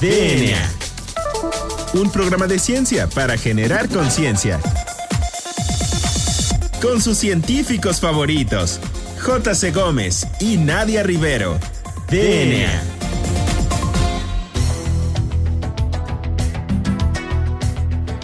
DNA. 0.00 0.70
Un 1.94 2.10
programa 2.10 2.46
de 2.46 2.58
ciencia 2.58 3.06
para 3.06 3.38
generar 3.38 3.88
conciencia. 3.88 4.60
Con 6.82 7.00
sus 7.00 7.16
científicos 7.16 7.98
favoritos, 7.98 8.78
J.C. 9.20 9.70
Gómez 9.70 10.26
y 10.38 10.58
Nadia 10.58 11.02
Rivero. 11.02 11.58
DNA. 12.10 12.82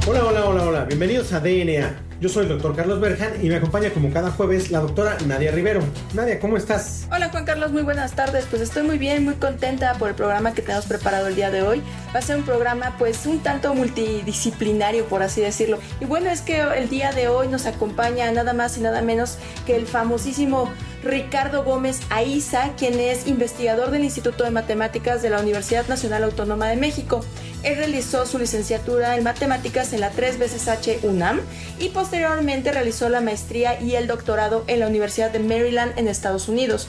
Hola, 0.07 0.25
hola, 0.27 0.45
hola, 0.45 0.63
hola. 0.65 0.85
Bienvenidos 0.85 1.33
a 1.33 1.41
DNA 1.41 2.12
yo 2.23 2.29
soy 2.29 2.45
el 2.45 2.51
doctor 2.51 2.77
Carlos 2.77 3.01
Berjan 3.01 3.45
y 3.45 3.49
me 3.49 3.57
acompaña 3.57 3.91
como 3.91 4.13
cada 4.13 4.31
jueves 4.31 4.71
la 4.71 4.79
doctora 4.79 5.19
Nadia 5.27 5.51
Rivero. 5.51 5.83
Nadia, 6.15 6.39
¿cómo 6.39 6.57
estás? 6.57 7.09
Hola 7.11 7.31
Juan 7.31 7.45
Carlos, 7.45 7.73
muy 7.73 7.83
buenas 7.83 8.13
tardes. 8.13 8.47
Pues 8.49 8.63
estoy 8.63 8.85
muy 8.85 8.97
bien, 8.97 9.25
muy 9.25 9.35
contenta 9.35 9.95
por 9.95 10.09
el 10.09 10.15
programa 10.15 10.55
que 10.55 10.63
tenemos 10.63 10.87
preparado 10.87 11.27
el 11.27 11.35
día 11.35 11.51
de 11.51 11.63
hoy. 11.63 11.83
Va 12.15 12.21
a 12.21 12.23
ser 12.23 12.37
un 12.37 12.45
programa 12.45 12.95
pues 12.97 13.27
un 13.27 13.41
tanto 13.41 13.75
multidisciplinario, 13.75 15.05
por 15.07 15.25
así 15.25 15.41
decirlo. 15.41 15.81
Y 16.01 16.05
bueno, 16.05 16.31
es 16.31 16.43
que 16.43 16.61
el 16.61 16.89
día 16.89 17.11
de 17.11 17.27
hoy 17.27 17.49
nos 17.49 17.67
acompaña 17.67 18.31
nada 18.31 18.53
más 18.53 18.79
y 18.79 18.83
nada 18.83 19.03
menos 19.03 19.39
que 19.67 19.75
el 19.75 19.89
famosísimo 19.89 20.71
Ricardo 21.03 21.65
Gómez 21.65 22.01
Aiza, 22.11 22.75
quien 22.77 23.01
es 23.01 23.27
investigador 23.27 23.91
del 23.91 24.05
Instituto 24.05 24.45
de 24.45 24.51
Matemáticas 24.51 25.21
de 25.21 25.31
la 25.31 25.41
Universidad 25.41 25.87
Nacional 25.89 26.23
Autónoma 26.23 26.69
de 26.69 26.77
México. 26.77 27.25
Él 27.65 27.77
realizó 27.77 28.25
su 28.27 28.39
licenciatura 28.39 29.17
en 29.17 29.25
matemáticas 29.25 29.93
en 29.93 30.01
la 30.01 30.11
3 30.11 30.39
veces 30.39 30.69
H 30.69 31.01
UNAM 31.03 31.41
y 31.79 31.89
posteriormente 31.89 32.73
realizó 32.73 33.09
la 33.09 33.21
maestría 33.21 33.81
y 33.81 33.97
el 33.97 34.07
doctorado 34.07 34.65
en 34.69 34.81
la 34.81 34.87
Universidad 34.87 35.31
de 35.31 35.41
Maryland 35.41 35.99
en 35.99 36.09
Estados 36.09 36.49
Unidos. 36.49 36.89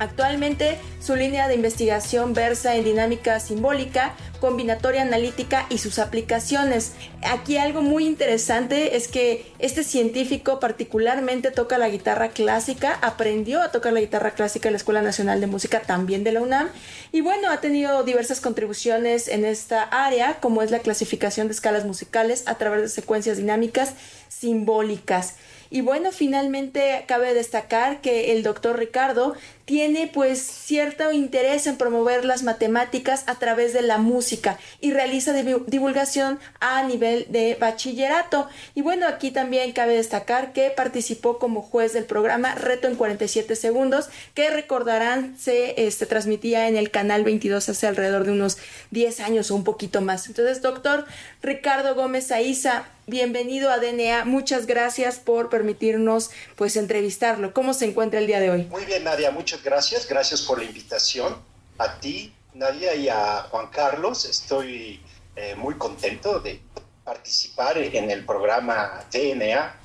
Actualmente 0.00 0.78
su 0.98 1.14
línea 1.14 1.46
de 1.46 1.54
investigación 1.54 2.32
versa 2.32 2.74
en 2.74 2.84
dinámica 2.84 3.38
simbólica, 3.38 4.14
combinatoria 4.40 5.02
analítica 5.02 5.66
y 5.68 5.76
sus 5.76 5.98
aplicaciones. 5.98 6.92
Aquí 7.22 7.58
algo 7.58 7.82
muy 7.82 8.06
interesante 8.06 8.96
es 8.96 9.08
que 9.08 9.44
este 9.58 9.84
científico 9.84 10.58
particularmente 10.58 11.50
toca 11.50 11.76
la 11.76 11.90
guitarra 11.90 12.30
clásica, 12.30 12.98
aprendió 13.02 13.60
a 13.60 13.72
tocar 13.72 13.92
la 13.92 14.00
guitarra 14.00 14.30
clásica 14.30 14.70
en 14.70 14.72
la 14.72 14.78
Escuela 14.78 15.02
Nacional 15.02 15.38
de 15.38 15.46
Música 15.48 15.80
también 15.80 16.24
de 16.24 16.32
la 16.32 16.40
UNAM 16.40 16.70
y 17.12 17.20
bueno, 17.20 17.50
ha 17.50 17.60
tenido 17.60 18.02
diversas 18.02 18.40
contribuciones 18.40 19.28
en 19.28 19.44
esta 19.44 19.82
área 19.82 20.40
como 20.40 20.62
es 20.62 20.70
la 20.70 20.78
clasificación 20.78 21.48
de 21.48 21.52
escalas 21.52 21.84
musicales 21.84 22.44
a 22.46 22.54
través 22.54 22.80
de 22.80 22.88
secuencias 22.88 23.36
dinámicas 23.36 23.92
simbólicas. 24.28 25.34
Y 25.72 25.82
bueno, 25.82 26.10
finalmente 26.10 27.04
cabe 27.06 27.32
destacar 27.32 28.00
que 28.00 28.32
el 28.32 28.42
doctor 28.42 28.76
Ricardo 28.76 29.34
tiene 29.70 30.10
pues 30.12 30.42
cierto 30.42 31.12
interés 31.12 31.68
en 31.68 31.76
promover 31.76 32.24
las 32.24 32.42
matemáticas 32.42 33.22
a 33.28 33.38
través 33.38 33.72
de 33.72 33.82
la 33.82 33.98
música 33.98 34.58
y 34.80 34.90
realiza 34.90 35.32
divulgación 35.32 36.40
a 36.58 36.82
nivel 36.82 37.26
de 37.28 37.54
bachillerato. 37.54 38.48
Y 38.74 38.82
bueno, 38.82 39.06
aquí 39.06 39.30
también 39.30 39.70
cabe 39.70 39.94
destacar 39.94 40.52
que 40.52 40.70
participó 40.70 41.38
como 41.38 41.62
juez 41.62 41.92
del 41.92 42.04
programa 42.04 42.56
Reto 42.56 42.88
en 42.88 42.96
47 42.96 43.54
segundos, 43.54 44.08
que 44.34 44.50
recordarán 44.50 45.36
se 45.38 45.86
este, 45.86 46.04
transmitía 46.04 46.66
en 46.66 46.76
el 46.76 46.90
canal 46.90 47.22
22 47.22 47.68
hace 47.68 47.86
alrededor 47.86 48.24
de 48.24 48.32
unos 48.32 48.58
10 48.90 49.20
años 49.20 49.52
o 49.52 49.54
un 49.54 49.62
poquito 49.62 50.00
más. 50.00 50.26
Entonces, 50.26 50.62
doctor 50.62 51.04
Ricardo 51.42 51.94
Gómez 51.94 52.32
Aiza, 52.32 52.86
bienvenido 53.06 53.70
a 53.70 53.78
DNA. 53.78 54.24
Muchas 54.24 54.66
gracias 54.66 55.18
por 55.18 55.48
permitirnos 55.50 56.30
pues 56.56 56.76
entrevistarlo. 56.76 57.52
¿Cómo 57.52 57.74
se 57.74 57.84
encuentra 57.84 58.20
el 58.20 58.26
día 58.26 58.40
de 58.40 58.50
hoy? 58.50 58.62
Muy 58.64 58.84
bien, 58.84 59.04
Nadia, 59.04 59.30
muchas 59.30 59.59
gracias. 59.62 60.08
Gracias 60.08 60.42
por 60.42 60.58
la 60.58 60.64
invitación. 60.64 61.36
A 61.78 61.98
ti, 61.98 62.32
Nadia, 62.54 62.94
y 62.94 63.08
a 63.08 63.46
Juan 63.50 63.68
Carlos. 63.68 64.24
Estoy 64.24 65.00
eh, 65.36 65.54
muy 65.56 65.74
contento 65.76 66.40
de 66.40 66.60
participar 67.04 67.78
en 67.78 68.10
el 68.10 68.24
programa 68.24 69.04
DNA 69.12 69.80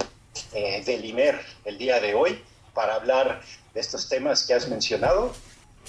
eh, 0.53 0.83
del 0.85 1.05
IMER 1.05 1.39
el 1.63 1.77
día 1.77 1.99
de 1.99 2.13
hoy 2.13 2.41
para 2.73 2.95
hablar 2.95 3.41
de 3.73 3.79
estos 3.79 4.09
temas 4.09 4.45
que 4.45 4.53
has 4.53 4.67
mencionado. 4.67 5.33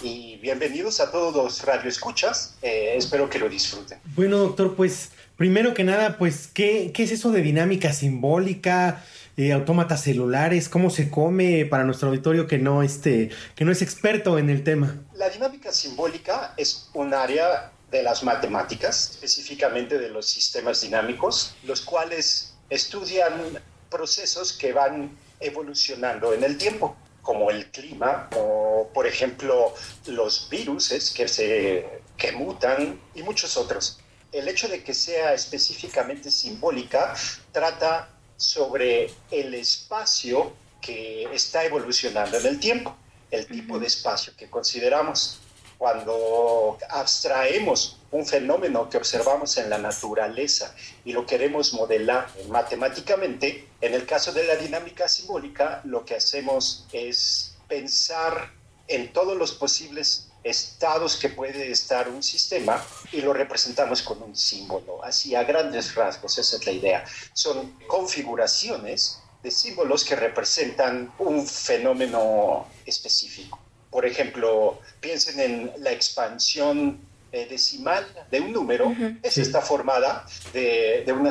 Y 0.03 0.37
bienvenidos 0.37 1.01
a 1.01 1.11
todos 1.11 1.35
los 1.35 1.65
radioescuchas. 1.65 2.57
Eh, 2.63 2.95
espero 2.97 3.29
que 3.31 3.39
lo 3.39 3.49
disfruten. 3.49 3.99
Bueno, 4.15 4.39
doctor, 4.39 4.77
pues 4.77 5.11
primero 5.37 5.75
que 5.75 5.85
nada, 5.85 6.19
pues, 6.19 6.47
¿qué, 6.47 6.93
qué 6.95 7.05
es 7.05 7.13
eso 7.13 7.33
de 7.33 7.43
dinámica 7.43 7.93
simbólica? 7.93 9.05
Eh, 9.37 9.53
autómatas 9.53 10.03
celulares, 10.03 10.69
cómo 10.69 10.91
se 10.91 11.11
come 11.11 11.67
para 11.67 11.85
nuestro 11.85 12.09
auditorio 12.09 12.47
que 12.47 12.59
no, 12.59 12.83
este, 12.83 13.31
que 13.55 13.65
no 13.65 13.73
es 13.73 13.83
experto 13.83 14.39
en 14.39 14.49
el 14.49 14.65
tema. 14.65 14.97
La 15.15 15.29
dinámica 15.29 15.73
simbólica 15.73 16.55
es 16.57 16.89
un 16.95 17.13
área 17.13 17.71
de 17.91 18.03
las 18.03 18.23
matemáticas, 18.23 19.11
específicamente 19.13 19.99
de 19.99 20.09
los 20.09 20.27
sistemas 20.27 20.81
dinámicos, 20.81 21.55
los 21.65 21.83
cuales 21.83 22.55
estudian 22.71 23.59
procesos 23.91 24.53
que 24.53 24.73
van 24.73 25.17
evolucionando 25.41 26.33
en 26.33 26.43
el 26.43 26.57
tiempo, 26.57 26.97
como 27.23 27.51
el 27.51 27.67
clima, 27.71 28.29
o 28.37 28.89
por 28.95 29.07
ejemplo 29.07 29.75
los 30.07 30.49
virus 30.51 31.13
que, 31.15 31.29
se, 31.29 32.01
que 32.17 32.33
mutan 32.33 33.01
y 33.15 33.23
muchos 33.23 33.57
otros. 33.57 34.01
El 34.33 34.49
hecho 34.49 34.69
de 34.69 34.83
que 34.83 34.95
sea 34.95 35.35
específicamente 35.35 36.31
simbólica 36.31 37.15
trata 37.53 38.16
sobre 38.37 39.11
el 39.31 39.55
espacio 39.55 40.53
que 40.81 41.25
está 41.33 41.65
evolucionando 41.65 42.39
en 42.39 42.47
el 42.47 42.61
tiempo, 42.61 42.97
el 43.31 43.47
tipo 43.47 43.79
de 43.79 43.87
espacio 43.87 44.33
que 44.37 44.49
consideramos. 44.49 45.41
Cuando 45.79 46.79
abstraemos 46.89 47.99
un 48.11 48.25
fenómeno 48.25 48.89
que 48.89 48.97
observamos 48.97 49.59
en 49.59 49.69
la 49.69 49.77
naturaleza 49.77 50.75
y 51.05 51.13
lo 51.13 51.27
queremos 51.27 51.75
modelar 51.75 52.29
matemáticamente, 52.49 53.69
en 53.83 53.93
el 53.93 54.07
caso 54.07 54.33
de 54.33 54.45
la 54.45 54.57
dinámica 54.57 55.07
simbólica, 55.07 55.83
lo 55.85 56.07
que 56.07 56.15
hacemos 56.15 56.87
es 56.93 57.57
pensar 57.69 58.53
en 58.89 59.13
todos 59.13 59.37
los 59.37 59.53
posibles 59.53 60.26
estados 60.49 61.17
que 61.17 61.29
puede 61.29 61.71
estar 61.71 62.09
un 62.09 62.23
sistema 62.23 62.83
y 63.13 63.21
lo 63.21 63.33
representamos 63.33 64.03
con 64.03 64.23
un 64.23 64.37
símbolo, 64.37 65.03
así 65.03 65.35
a 65.35 65.43
grandes 65.43 65.95
rasgos, 65.95 66.39
esa 66.39 66.57
es 66.57 66.67
la 66.67 66.73
idea. 66.73 67.05
Son 67.33 67.77
configuraciones 67.87 69.21
de 69.43 69.51
símbolos 69.51 70.05
que 70.05 70.17
representan 70.17 71.13
un 71.19 71.47
fenómeno 71.47 72.67
específico. 72.85 73.59
Por 73.91 74.07
ejemplo, 74.07 74.81
piensen 75.01 75.41
en 75.41 75.73
la 75.79 75.91
expansión 75.91 77.01
eh, 77.33 77.47
decimal 77.49 78.07
de 78.31 78.41
un 78.41 78.53
número, 78.53 78.95
esa 79.23 79.43
está 79.43 79.61
formada 79.61 80.27
de, 80.53 81.05
una, 81.13 81.31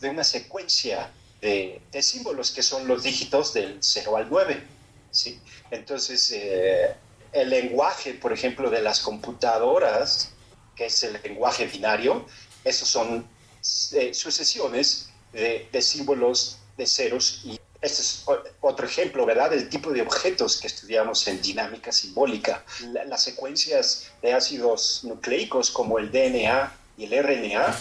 de 0.00 0.10
una 0.10 0.24
secuencia 0.24 1.10
de, 1.40 1.80
símbolos 2.00 2.50
que 2.50 2.62
son 2.62 2.86
los 2.86 3.02
dígitos 3.02 3.54
del 3.54 3.78
0 3.80 4.16
al 4.16 4.28
9. 4.28 4.62
¿sí? 5.10 5.40
Entonces, 5.70 6.30
eh, 6.32 6.94
el 7.32 7.50
lenguaje, 7.50 8.14
por 8.14 8.32
ejemplo, 8.32 8.70
de 8.70 8.82
las 8.82 9.00
computadoras, 9.00 10.30
que 10.76 10.86
es 10.86 11.02
el 11.02 11.18
lenguaje 11.22 11.66
binario, 11.66 12.26
esos 12.64 12.88
son 12.88 13.26
eh, 13.92 14.14
sucesiones 14.14 15.08
de, 15.32 15.82
símbolos 15.82 16.58
de 16.76 16.86
ceros 16.86 17.42
y 17.44 17.58
este 17.80 18.02
es 18.02 18.24
otro 18.60 18.86
ejemplo, 18.86 19.26
¿verdad? 19.26 19.52
El 19.52 19.68
tipo 19.68 19.90
de 19.90 20.02
objetos 20.02 20.60
que 20.60 20.68
estudiamos 20.68 21.26
en 21.26 21.42
dinámica 21.42 21.90
simbólica. 21.90 22.64
las 23.06 23.24
secuencias 23.24 24.12
de 24.22 24.32
ácidos 24.32 25.00
nucleicos 25.02 25.70
como 25.70 25.98
el 25.98 26.12
DNA 26.12 26.72
y 26.96 27.04
el 27.06 27.24
RNA, 27.24 27.76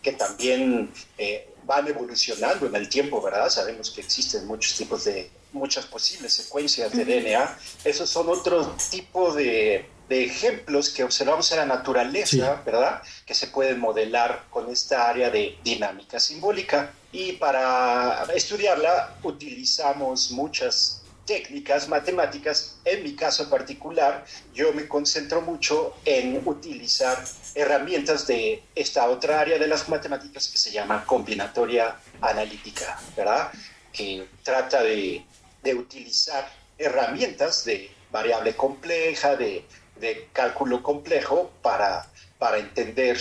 que 0.00 0.12
también 0.12 0.90
eh, 1.18 1.50
van 1.64 1.86
evolucionando 1.86 2.66
en 2.66 2.76
el 2.76 2.88
tiempo, 2.88 3.20
¿verdad? 3.20 3.50
Sabemos 3.50 3.90
que 3.90 4.00
existen 4.00 4.46
muchos 4.46 4.74
tipos 4.74 5.04
de 5.04 5.30
muchas 5.52 5.86
posibles 5.86 6.32
secuencias 6.32 6.92
de 6.92 7.04
DNA. 7.04 7.58
Esos 7.84 8.08
son 8.10 8.28
otro 8.28 8.74
tipo 8.90 9.32
de, 9.32 9.88
ejemplos 10.08 10.90
que 10.90 11.04
observamos 11.04 11.50
en 11.52 11.58
la 11.58 11.64
naturaleza, 11.64 12.60
¿verdad? 12.66 13.00
Que 13.24 13.34
se 13.34 13.46
pueden 13.46 13.80
modelar 13.80 14.44
con 14.50 14.70
esta 14.70 15.08
área 15.08 15.30
de 15.30 15.58
dinámica 15.64 16.20
simbólica. 16.20 16.92
Y 17.12 17.32
para 17.32 18.24
estudiarla 18.34 19.16
utilizamos 19.22 20.30
muchas 20.30 21.02
técnicas 21.24 21.88
matemáticas. 21.88 22.76
En 22.84 23.02
mi 23.02 23.14
caso 23.14 23.48
particular, 23.48 24.24
yo 24.54 24.72
me 24.72 24.88
concentro 24.88 25.40
mucho 25.40 25.94
en 26.04 26.42
utilizar 26.44 27.22
herramientas 27.54 28.26
de 28.26 28.62
esta 28.74 29.08
otra 29.08 29.40
área 29.40 29.58
de 29.58 29.66
las 29.66 29.88
matemáticas 29.88 30.48
que 30.48 30.58
se 30.58 30.70
llama 30.70 31.04
combinatoria 31.04 31.96
analítica, 32.20 33.00
¿verdad? 33.16 33.50
Que 33.92 34.26
trata 34.42 34.82
de 34.82 35.24
de 35.62 35.74
utilizar 35.74 36.50
herramientas 36.78 37.64
de 37.64 37.90
variable 38.10 38.54
compleja, 38.56 39.36
de, 39.36 39.64
cálculo 40.32 40.82
complejo 40.82 41.52
para, 41.62 42.10
para 42.38 42.58
entender 42.58 43.16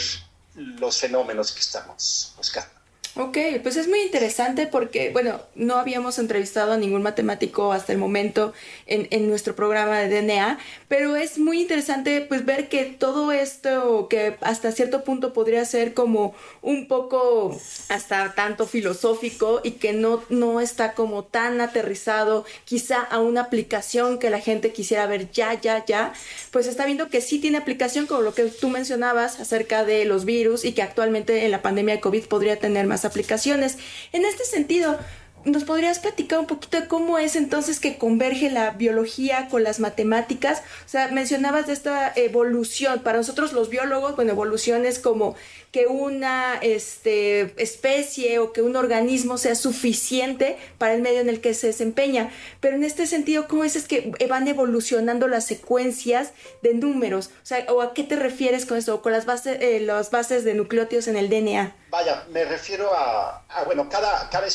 los 0.56 1.00
fenómenos 1.00 1.52
que 1.52 1.60
estamos 1.60 2.34
buscando. 2.36 2.81
Ok, 3.18 3.38
pues 3.62 3.75
es 3.75 3.90
muy 3.90 4.00
interesante 4.04 4.68
porque, 4.68 5.10
bueno, 5.10 5.42
no 5.54 5.75
habíamos 5.75 6.18
entrevistado 6.18 6.72
a 6.72 6.78
ningún 6.78 7.04
matemático 7.04 7.74
hasta 7.74 7.92
el 7.92 7.98
momento 7.98 8.54
en, 8.86 9.10
en, 9.12 9.28
nuestro 9.28 9.54
programa 9.54 10.00
de 10.00 10.22
DNA, 10.22 10.58
pero 10.88 11.18
es 11.18 11.38
muy 11.38 11.60
interesante 11.60 12.22
pues 12.22 12.46
ver 12.46 12.69
que 12.69 12.86
todo 12.86 13.34
esto 13.34 14.08
que 14.10 14.38
hasta 14.40 14.72
cierto 14.72 15.04
punto 15.04 15.34
podría 15.34 15.66
ser 15.66 15.94
como 15.94 16.34
un 16.62 16.88
poco 16.88 17.60
hasta 17.90 18.34
tanto 18.34 18.66
filosófico 18.66 19.60
y 19.62 19.72
que 19.72 19.92
no, 19.92 20.24
no 20.30 20.62
está 20.62 20.94
como 20.94 21.25
tan 21.25 21.60
aterrizado 21.60 22.46
quizá 22.64 23.02
a 23.02 23.19
una 23.19 23.42
aplicación 23.42 24.19
que 24.19 24.30
la 24.30 24.40
gente 24.40 24.72
quisiera 24.72 25.06
ver 25.06 25.30
ya, 25.31 25.60
ya, 25.60 25.84
ya, 25.86 26.14
pues 26.52 26.66
está 26.66 26.86
viendo 26.86 27.10
que 27.10 27.19
sí 27.19 27.40
tiene 27.40 27.57
aplicación 27.57 28.07
como 28.07 28.22
lo 28.22 28.34
que 28.34 28.44
tú 28.46 28.69
mencionabas 28.69 29.42
acerca 29.42 29.84
de 29.84 30.06
los 30.06 30.24
virus 30.24 30.64
y 30.64 30.72
que 30.72 30.81
actualmente 30.81 31.44
en 31.44 31.52
la 31.52 31.62
pandemia 31.62 31.96
de 31.96 32.02
COVID 32.02 32.25
podría 32.28 32.57
tener 32.57 32.88
más 32.88 33.00
aplicaciones. 33.06 33.77
En 34.12 34.25
este 34.25 34.45
sentido, 34.45 34.98
¿Nos 35.44 35.64
podrías 35.64 36.00
platicar 36.00 36.40
un 36.40 36.48
poquito 36.48 36.80
de 36.80 36.88
cómo 36.88 37.18
es 37.18 37.36
entonces 37.36 37.80
que 37.80 37.98
converge 37.98 38.50
la 38.50 38.72
biología 38.72 39.48
con 39.50 39.64
las 39.64 39.80
matemáticas? 39.80 40.62
O 40.86 40.90
sea, 40.90 41.08
mencionabas 41.10 41.68
de 41.68 41.74
esta 41.74 42.12
evolución. 42.16 43.02
Para 43.02 43.18
nosotros 43.18 43.54
los 43.54 43.70
biólogos, 43.70 44.16
bueno, 44.16 44.32
evolución 44.32 44.86
es 44.86 45.00
como 45.00 45.36
que 45.72 45.88
una 45.88 46.58
este, 46.62 47.54
especie 47.62 48.40
o 48.40 48.52
que 48.52 48.62
un 48.62 48.76
organismo 48.76 49.38
sea 49.38 49.56
suficiente 49.56 50.58
para 50.78 50.94
el 50.94 51.02
medio 51.02 51.22
en 51.22 51.30
el 51.30 51.42
que 51.42 51.54
se 51.54 51.68
desempeña. 51.68 52.30
Pero 52.60 52.76
en 52.76 52.84
este 52.84 53.08
sentido, 53.08 53.48
¿cómo 53.48 53.64
es, 53.64 53.76
es 53.76 53.88
que 53.88 54.14
van 54.30 54.48
evolucionando 54.48 55.28
las 55.28 55.46
secuencias 55.46 56.34
de 56.62 56.74
números? 56.74 57.32
O 57.42 57.46
sea, 57.46 57.66
¿o 57.70 57.82
a 57.82 57.94
qué 57.94 58.04
te 58.04 58.16
refieres 58.16 58.66
con 58.66 58.78
eso? 58.78 59.02
con 59.02 59.12
las 59.12 59.26
bases, 59.26 59.58
eh, 59.62 59.80
las 59.80 60.12
bases 60.12 60.44
de 60.44 60.54
nucleótidos 60.54 61.08
en 61.08 61.16
el 61.16 61.30
DNA. 61.30 61.76
Vaya, 61.90 62.26
me 62.30 62.46
refiero 62.46 62.90
a, 62.94 63.44
bueno, 63.66 63.90
cada, 63.90 64.30
cada 64.30 64.48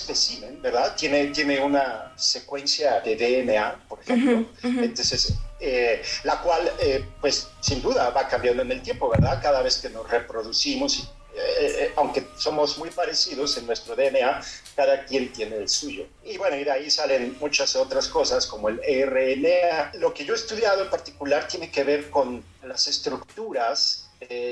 ¿verdad? 0.62 0.75
Tiene, 0.96 1.26
tiene 1.28 1.60
una 1.60 2.12
secuencia 2.16 3.00
de 3.00 3.16
DNA, 3.16 3.84
por 3.88 4.00
ejemplo. 4.00 4.46
Entonces, 4.62 5.34
eh, 5.60 6.02
la 6.24 6.40
cual, 6.40 6.70
eh, 6.80 7.04
pues, 7.20 7.48
sin 7.60 7.80
duda 7.80 8.10
va 8.10 8.28
cambiando 8.28 8.62
en 8.62 8.72
el 8.72 8.82
tiempo, 8.82 9.08
¿verdad? 9.08 9.40
Cada 9.42 9.62
vez 9.62 9.78
que 9.78 9.88
nos 9.88 10.08
reproducimos, 10.10 11.10
eh, 11.34 11.92
aunque 11.96 12.26
somos 12.36 12.78
muy 12.78 12.90
parecidos 12.90 13.56
en 13.58 13.66
nuestro 13.66 13.94
DNA, 13.94 14.40
cada 14.74 15.04
quien 15.04 15.32
tiene 15.32 15.56
el 15.56 15.68
suyo. 15.68 16.06
Y 16.24 16.38
bueno, 16.38 16.56
y 16.56 16.64
de 16.64 16.70
ahí 16.70 16.90
salen 16.90 17.36
muchas 17.40 17.76
otras 17.76 18.08
cosas 18.08 18.46
como 18.46 18.68
el 18.68 18.78
RNA. 18.78 19.92
Lo 19.98 20.12
que 20.12 20.24
yo 20.24 20.34
he 20.34 20.36
estudiado 20.36 20.82
en 20.82 20.90
particular 20.90 21.46
tiene 21.48 21.70
que 21.70 21.84
ver 21.84 22.10
con 22.10 22.42
las 22.62 22.86
estructuras 22.86 24.05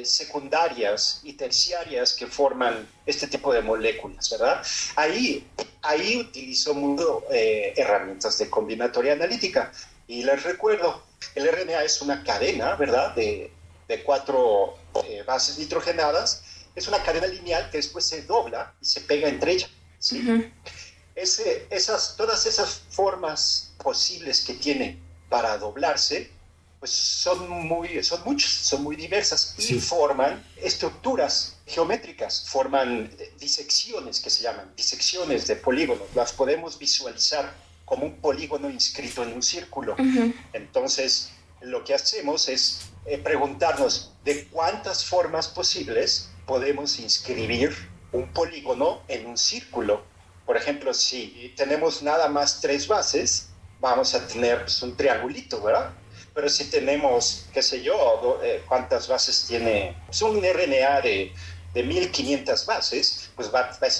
secundarias 0.05 1.20
y 1.22 1.32
terciarias 1.34 2.12
que 2.14 2.26
forman 2.26 2.87
este 3.06 3.26
tipo 3.26 3.52
de 3.52 3.62
moléculas, 3.62 4.31
¿verdad? 4.31 4.62
Ahí, 4.96 5.46
ahí 5.82 6.16
utilizo 6.16 6.75
mucho 6.75 7.25
herramientas 7.31 8.38
de 8.38 8.50
combinatoria 8.50 9.14
analítica. 9.14 9.72
Y 10.06 10.22
les 10.22 10.43
recuerdo, 10.43 11.02
el 11.34 11.50
RNA 11.50 11.82
es 11.84 12.02
una 12.02 12.22
cadena, 12.22 12.76
¿verdad? 12.76 13.14
De, 13.14 13.50
de 13.88 14.02
cuatro 14.02 14.76
eh, 15.06 15.22
bases 15.26 15.58
nitrogenadas. 15.58 16.43
Es 16.75 16.88
una 16.88 17.02
cadena 17.02 17.26
lineal 17.26 17.70
que 17.70 17.78
después 17.78 18.06
se 18.06 18.22
dobla 18.22 18.75
y 18.81 18.84
se 18.84 19.00
pega 19.02 19.28
entre 19.28 19.52
ellas. 19.52 19.70
¿sí? 19.99 20.50
Ese, 21.14 21.66
esas, 21.70 22.16
todas 22.16 22.46
esas 22.46 22.82
formas 22.90 23.72
posibles 23.82 24.44
que 24.44 24.55
tiene 24.55 24.99
para 25.28 25.56
doblarse, 25.58 26.31
pues 26.85 26.93
son, 26.93 27.49
muy, 27.49 28.05
son 28.05 28.21
muchas, 28.27 28.51
son 28.51 28.83
muy 28.83 28.95
diversas 28.95 29.55
y 29.57 29.81
forman 29.81 30.47
estructuras 30.55 31.57
geométricas, 31.65 32.45
forman 32.47 33.11
disecciones 33.41 34.21
que 34.21 34.29
se 34.29 34.43
llaman, 34.43 34.71
disecciones 34.77 35.47
de 35.47 35.57
polígonos. 35.57 36.07
Las 36.15 36.35
podemos 36.35 36.79
visualizar 36.79 37.55
como 37.87 38.05
un 38.05 38.17
polígono 38.17 38.69
inscrito 38.69 39.23
en 39.23 39.33
un 39.33 39.43
círculo. 39.43 39.97
Entonces, 40.53 41.31
lo 41.63 41.83
que 41.85 41.95
hacemos 41.95 42.51
es 42.51 42.81
eh, 43.07 43.17
preguntarnos 43.17 44.13
de 44.23 44.47
cuántas 44.49 45.07
formas 45.07 45.49
posibles 45.49 46.29
podemos 46.45 46.99
inscribir 46.99 47.75
un 48.13 48.31
polígono 48.31 49.01
en 49.09 49.25
un 49.25 49.39
círculo. 49.39 50.05
Por 50.45 50.59
ejemplo, 50.59 50.93
si 50.93 51.55
tenemos 51.57 52.03
nada 52.03 52.29
más 52.29 52.61
tres 52.61 52.87
bases, 52.87 53.49
vamos 53.81 54.15
a 54.15 54.27
tener 54.27 54.61
pues, 54.65 54.83
un 54.83 54.95
triangulito, 54.95 55.63
¿verdad? 55.63 55.95
Pero 56.35 56.49
si 56.49 56.65
tenemos, 56.71 57.47
qué 57.53 57.63
sé 57.63 57.83
yo, 57.83 58.41
eh, 58.43 58.63
cuántas 58.67 59.07
bases 59.09 59.47
tiene, 59.47 59.97
pues 60.07 60.21
un 60.23 60.43
RNA 60.43 61.01
de, 61.01 61.33
de 61.73 61.83
1500 61.83 62.67
bases, 62.67 63.31
pues 63.37 63.51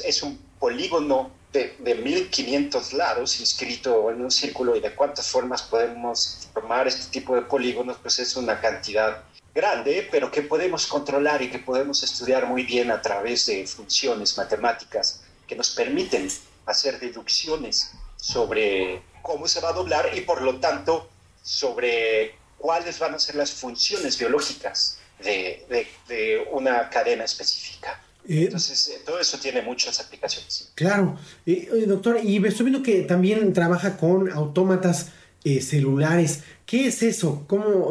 es 0.05 0.23
un 0.23 0.39
polígono 0.59 1.31
de, 1.53 1.95
1500 1.95 2.93
lados 2.95 3.41
inscrito 3.41 4.11
en 4.11 4.23
un 4.23 4.31
círculo 4.31 4.75
y 4.75 4.81
de 4.81 4.95
cuántas 4.95 5.29
formas 5.29 5.63
podemos 5.63 6.49
formar 6.53 6.89
este 6.89 7.11
tipo 7.11 7.35
de 7.35 7.43
polígonos, 7.43 7.97
pues 8.03 8.19
es 8.19 8.37
una 8.37 8.61
cantidad 8.61 9.23
grande, 9.55 10.09
pero 10.11 10.31
que 10.31 10.43
podemos 10.43 10.87
controlar 10.87 11.43
y 11.43 11.51
que 11.51 11.61
podemos 11.61 12.03
estudiar 12.03 12.47
muy 12.47 12.65
bien 12.65 12.91
a 12.91 13.01
través 13.01 13.47
de 13.47 13.67
funciones 13.67 14.37
matemáticas 14.37 15.23
que 15.47 15.55
nos 15.55 15.71
permiten 15.71 16.29
hacer 16.67 16.99
deducciones 16.99 17.93
sobre 18.17 19.03
cómo 19.23 19.47
se 19.47 19.61
va 19.61 19.69
a 19.69 19.75
doblar 19.75 20.11
y 20.17 20.23
por 20.23 20.43
lo 20.43 20.59
tanto 20.59 21.09
sobre 21.45 22.35
cuáles 22.59 22.99
van 22.99 23.15
a 23.15 23.19
ser 23.19 23.37
las 23.37 23.53
funciones 23.53 24.19
biológicas 24.19 24.99
de, 25.23 25.65
de 26.09 26.49
una 26.51 26.89
cadena 26.89 27.25
específica. 27.25 28.01
Eh, 28.27 28.45
Entonces, 28.45 28.89
eh, 28.89 29.03
todo 29.05 29.21
eso 29.21 29.39
tiene 29.39 29.61
muchas 29.61 30.01
aplicaciones. 30.01 30.73
Claro. 30.75 31.19
Eh, 31.45 31.69
doctor, 31.87 32.19
y 32.25 32.45
estoy 32.47 32.65
viendo 32.67 32.83
que 32.83 33.03
también 33.03 33.53
trabaja 33.53 33.97
con 33.97 34.33
autómatas 34.33 35.13
celulares. 35.61 36.41
¿Qué 36.65 36.87
es 36.87 37.03
eso? 37.03 37.45
¿Cómo 37.47 37.91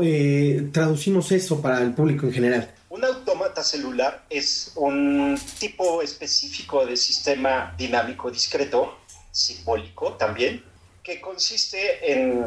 traducimos 0.72 1.32
eso 1.32 1.62
para 1.62 1.84
el 1.84 1.94
público 1.94 2.26
en 2.26 2.34
general? 2.34 2.74
Un 2.90 3.06
autómata 3.06 3.64
celular 3.64 4.26
es 4.28 4.72
un 4.74 5.40
tipo 5.60 6.02
específico 6.02 6.84
de 6.84 6.98
sistema 6.98 7.76
dinámico 7.78 8.32
discreto, 8.32 8.98
simbólico 9.32 10.14
también, 10.14 10.64
que 11.04 11.22
consiste 11.22 12.12
en, 12.12 12.44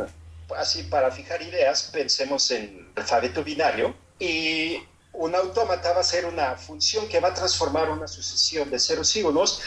así 0.56 0.84
para 0.84 1.10
fijar 1.10 1.42
ideas, 1.42 1.90
pensemos 1.92 2.50
en 2.50 2.92
alfabeto 2.96 3.42
binario 3.42 3.94
y 4.18 4.78
un 5.12 5.34
autómata 5.34 5.92
va 5.92 6.00
a 6.00 6.04
ser 6.04 6.26
una 6.26 6.56
función 6.56 7.08
que 7.08 7.20
va 7.20 7.28
a 7.28 7.34
transformar 7.34 7.90
una 7.90 8.06
sucesión 8.06 8.70
de 8.70 8.78
ceros 8.78 9.14
y 9.16 9.22
unos 9.22 9.62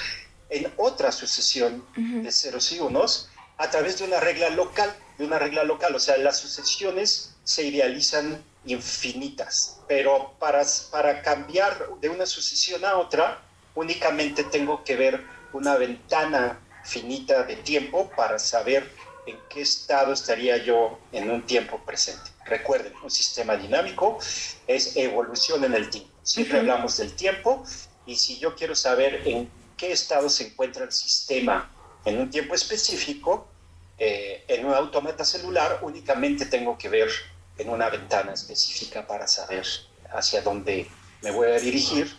en 0.50 0.72
otra 0.78 1.12
sucesión 1.12 1.86
de 1.96 2.31
ceros 2.31 2.72
y 2.72 2.80
unos 2.80 3.30
a 3.58 3.70
través 3.70 4.00
de 4.00 4.06
una 4.06 4.20
regla 4.20 4.50
local, 4.50 4.96
de 5.18 5.26
una 5.26 5.38
regla 5.38 5.64
local, 5.64 5.94
o 5.94 6.00
sea, 6.00 6.18
las 6.18 6.38
sucesiones 6.38 7.36
se 7.44 7.64
idealizan 7.64 8.42
infinitas, 8.66 9.80
pero 9.88 10.34
para, 10.40 10.64
para 10.92 11.22
cambiar 11.22 11.90
de 12.00 12.10
una 12.10 12.26
sucesión 12.26 12.86
a 12.86 12.98
otra, 12.98 13.42
únicamente 13.76 14.44
tengo 14.45 14.83
que 14.83 14.95
ver 14.95 15.26
una 15.52 15.76
ventana 15.76 16.59
finita 16.83 17.44
de 17.44 17.57
tiempo 17.57 18.09
para 18.16 18.40
saber 18.40 18.90
en 19.30 19.40
qué 19.50 19.62
estado 19.62 20.14
estaría 20.14 20.57
yo 20.57 21.00
en 21.12 21.30
un 21.30 21.45
tiempo 21.45 21.80
presente. 21.86 22.30
Recuerden, 22.45 22.94
un 23.04 23.12
sistema 23.12 23.56
dinámico 23.56 24.18
es 24.68 24.95
evolución 24.95 25.64
en 25.64 25.74
el 25.74 25.90
tiempo. 25.90 26.09
Siempre 26.24 26.59
hablamos 26.59 26.98
del 26.98 27.14
tiempo 27.14 27.64
y 28.06 28.16
si 28.16 28.40
yo 28.40 28.56
quiero 28.56 28.76
saber 28.76 29.28
en 29.28 29.50
qué 29.78 29.92
estado 29.92 30.30
se 30.30 30.48
encuentra 30.48 30.83
el 30.83 30.92
sistema 30.92 31.71
en 32.06 32.19
un 32.19 32.30
tiempo 32.30 32.56
específico, 32.56 33.48
eh, 33.98 34.45
en 34.48 34.66
un 34.66 34.74
automata 34.74 35.26
celular 35.26 35.80
únicamente 35.81 36.45
tengo 36.45 36.78
que 36.78 36.90
ver 36.90 37.09
en 37.57 37.69
una 37.69 37.90
ventana 37.90 38.33
específica 38.33 39.06
para 39.06 39.28
saber 39.28 39.66
hacia 40.12 40.42
dónde 40.42 40.88
me 41.21 41.31
voy 41.31 41.48
a 41.48 41.59
dirigir. 41.59 42.16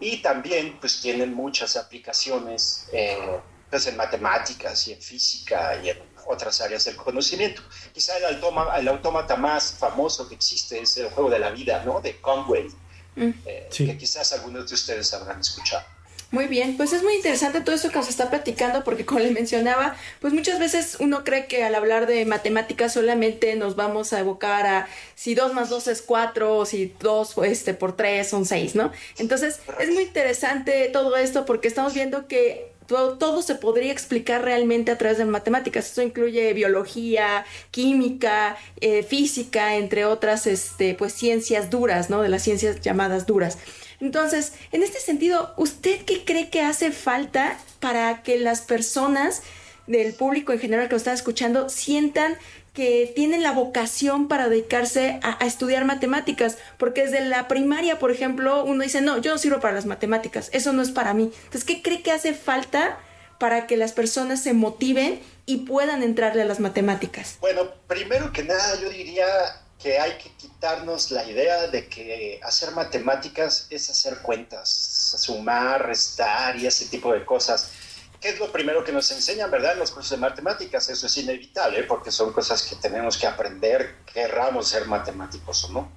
Y 0.00 0.18
también 0.18 0.78
pues 0.80 1.00
tienen 1.00 1.34
muchas 1.34 1.76
aplicaciones 1.76 2.88
eh, 2.92 3.40
pues, 3.70 3.86
en 3.86 3.96
matemáticas 3.96 4.88
y 4.88 4.92
en 4.92 5.00
física 5.00 5.80
y 5.82 5.90
en 5.90 5.98
otras 6.26 6.60
áreas 6.60 6.84
del 6.84 6.96
conocimiento. 6.96 7.62
Quizá 7.92 8.16
el, 8.18 8.40
el 8.78 8.88
autómata 8.88 9.36
más 9.36 9.72
famoso 9.78 10.28
que 10.28 10.34
existe 10.34 10.80
es 10.80 10.96
el 10.96 11.10
juego 11.10 11.30
de 11.30 11.38
la 11.38 11.50
vida, 11.50 11.82
¿no? 11.84 12.00
De 12.00 12.20
Conway, 12.20 12.68
mm. 13.16 13.30
eh, 13.46 13.68
que 13.70 13.98
quizás 13.98 14.32
algunos 14.32 14.68
de 14.68 14.74
ustedes 14.74 15.12
habrán 15.12 15.40
escuchado. 15.40 15.84
Muy 16.34 16.48
bien, 16.48 16.76
pues 16.76 16.92
es 16.92 17.04
muy 17.04 17.14
interesante 17.14 17.60
todo 17.60 17.76
esto 17.76 17.90
que 17.90 17.98
nos 17.98 18.08
está 18.08 18.28
platicando 18.28 18.82
porque 18.82 19.06
como 19.06 19.20
le 19.20 19.30
mencionaba, 19.30 19.94
pues 20.20 20.32
muchas 20.32 20.58
veces 20.58 20.96
uno 20.98 21.22
cree 21.22 21.46
que 21.46 21.62
al 21.62 21.76
hablar 21.76 22.08
de 22.08 22.24
matemáticas 22.26 22.92
solamente 22.92 23.54
nos 23.54 23.76
vamos 23.76 24.12
a 24.12 24.18
evocar 24.18 24.66
a 24.66 24.88
si 25.14 25.36
2 25.36 25.54
más 25.54 25.68
2 25.68 25.86
es 25.86 26.02
4 26.02 26.56
o 26.56 26.66
si 26.66 26.92
2 26.98 27.34
este, 27.44 27.72
por 27.72 27.94
3 27.94 28.28
son 28.28 28.46
6, 28.46 28.74
¿no? 28.74 28.90
Entonces 29.18 29.60
es 29.78 29.90
muy 29.90 30.02
interesante 30.02 30.90
todo 30.92 31.16
esto 31.16 31.46
porque 31.46 31.68
estamos 31.68 31.94
viendo 31.94 32.26
que 32.26 32.73
todo, 32.86 33.42
se 33.42 33.54
podría 33.54 33.92
explicar 33.92 34.42
realmente 34.42 34.92
a 34.92 34.98
través 34.98 35.18
de 35.18 35.24
matemáticas. 35.24 35.86
Esto 35.86 36.02
incluye 36.02 36.52
biología, 36.52 37.44
química, 37.70 38.56
eh, 38.80 39.02
física, 39.02 39.76
entre 39.76 40.04
otras 40.04 40.46
este, 40.46 40.94
pues, 40.94 41.12
ciencias 41.12 41.70
duras, 41.70 42.10
¿no? 42.10 42.22
De 42.22 42.28
las 42.28 42.42
ciencias 42.42 42.80
llamadas 42.80 43.26
duras. 43.26 43.58
Entonces, 44.00 44.52
en 44.72 44.82
este 44.82 45.00
sentido, 45.00 45.54
¿usted 45.56 46.02
qué 46.04 46.24
cree 46.24 46.50
que 46.50 46.60
hace 46.60 46.92
falta 46.92 47.58
para 47.80 48.22
que 48.22 48.38
las 48.38 48.60
personas 48.60 49.42
del 49.86 50.14
público 50.14 50.52
en 50.52 50.58
general 50.58 50.88
que 50.88 50.92
lo 50.92 50.98
están 50.98 51.14
escuchando 51.14 51.68
sientan 51.68 52.36
que 52.74 53.10
tienen 53.14 53.44
la 53.44 53.52
vocación 53.52 54.26
para 54.26 54.48
dedicarse 54.48 55.20
a, 55.22 55.46
estudiar 55.46 55.84
matemáticas, 55.84 56.58
porque 56.76 57.02
desde 57.02 57.20
la 57.20 57.46
primaria, 57.46 58.00
por 58.00 58.10
ejemplo, 58.10 58.64
uno 58.64 58.82
dice, 58.82 59.00
no, 59.00 59.18
yo 59.18 59.30
no 59.30 59.38
sirvo 59.38 59.60
para 59.60 59.74
las 59.74 59.86
matemáticas, 59.86 60.50
eso 60.52 60.72
no 60.72 60.82
es 60.82 60.90
para 60.90 61.14
mí. 61.14 61.30
Entonces, 61.32 61.64
¿qué 61.64 61.82
cree 61.82 62.02
que 62.02 62.10
hace 62.10 62.34
falta 62.34 62.98
para 63.38 63.68
que 63.68 63.76
las 63.76 63.92
personas 63.92 64.42
se 64.42 64.54
motiven 64.54 65.20
y 65.46 65.58
puedan 65.58 66.02
entrarle 66.02 66.42
a 66.42 66.46
las 66.46 66.58
matemáticas? 66.58 67.38
Bueno, 67.40 67.70
primero 67.86 68.32
que 68.32 68.42
nada, 68.42 68.80
yo 68.80 68.90
diría 68.90 69.24
que 69.80 69.98
hay 70.00 70.18
que 70.18 70.30
quitarnos 70.30 71.12
la 71.12 71.24
idea 71.30 71.68
de 71.68 71.88
que 71.88 72.40
hacer 72.42 72.72
matemáticas 72.72 73.68
es 73.70 73.88
hacer 73.88 74.18
cuentas, 74.18 74.68
sumar, 75.18 75.86
restar 75.86 76.56
y 76.56 76.66
ese 76.66 76.86
tipo 76.86 77.12
de 77.12 77.24
cosas 77.24 77.70
¿Qué 78.24 78.30
es 78.30 78.38
lo 78.38 78.50
primero 78.50 78.82
que 78.82 78.90
nos 78.90 79.10
enseñan, 79.10 79.50
verdad, 79.50 79.74
en 79.74 79.80
los 79.80 79.90
cursos 79.90 80.12
de 80.12 80.16
matemáticas? 80.16 80.88
Eso 80.88 81.08
es 81.08 81.16
inevitable, 81.18 81.82
porque 81.82 82.10
son 82.10 82.32
cosas 82.32 82.62
que 82.62 82.74
tenemos 82.76 83.18
que 83.18 83.26
aprender, 83.26 83.96
querramos 84.10 84.66
ser 84.66 84.86
matemáticos 84.86 85.64
o 85.64 85.72
no. 85.74 85.92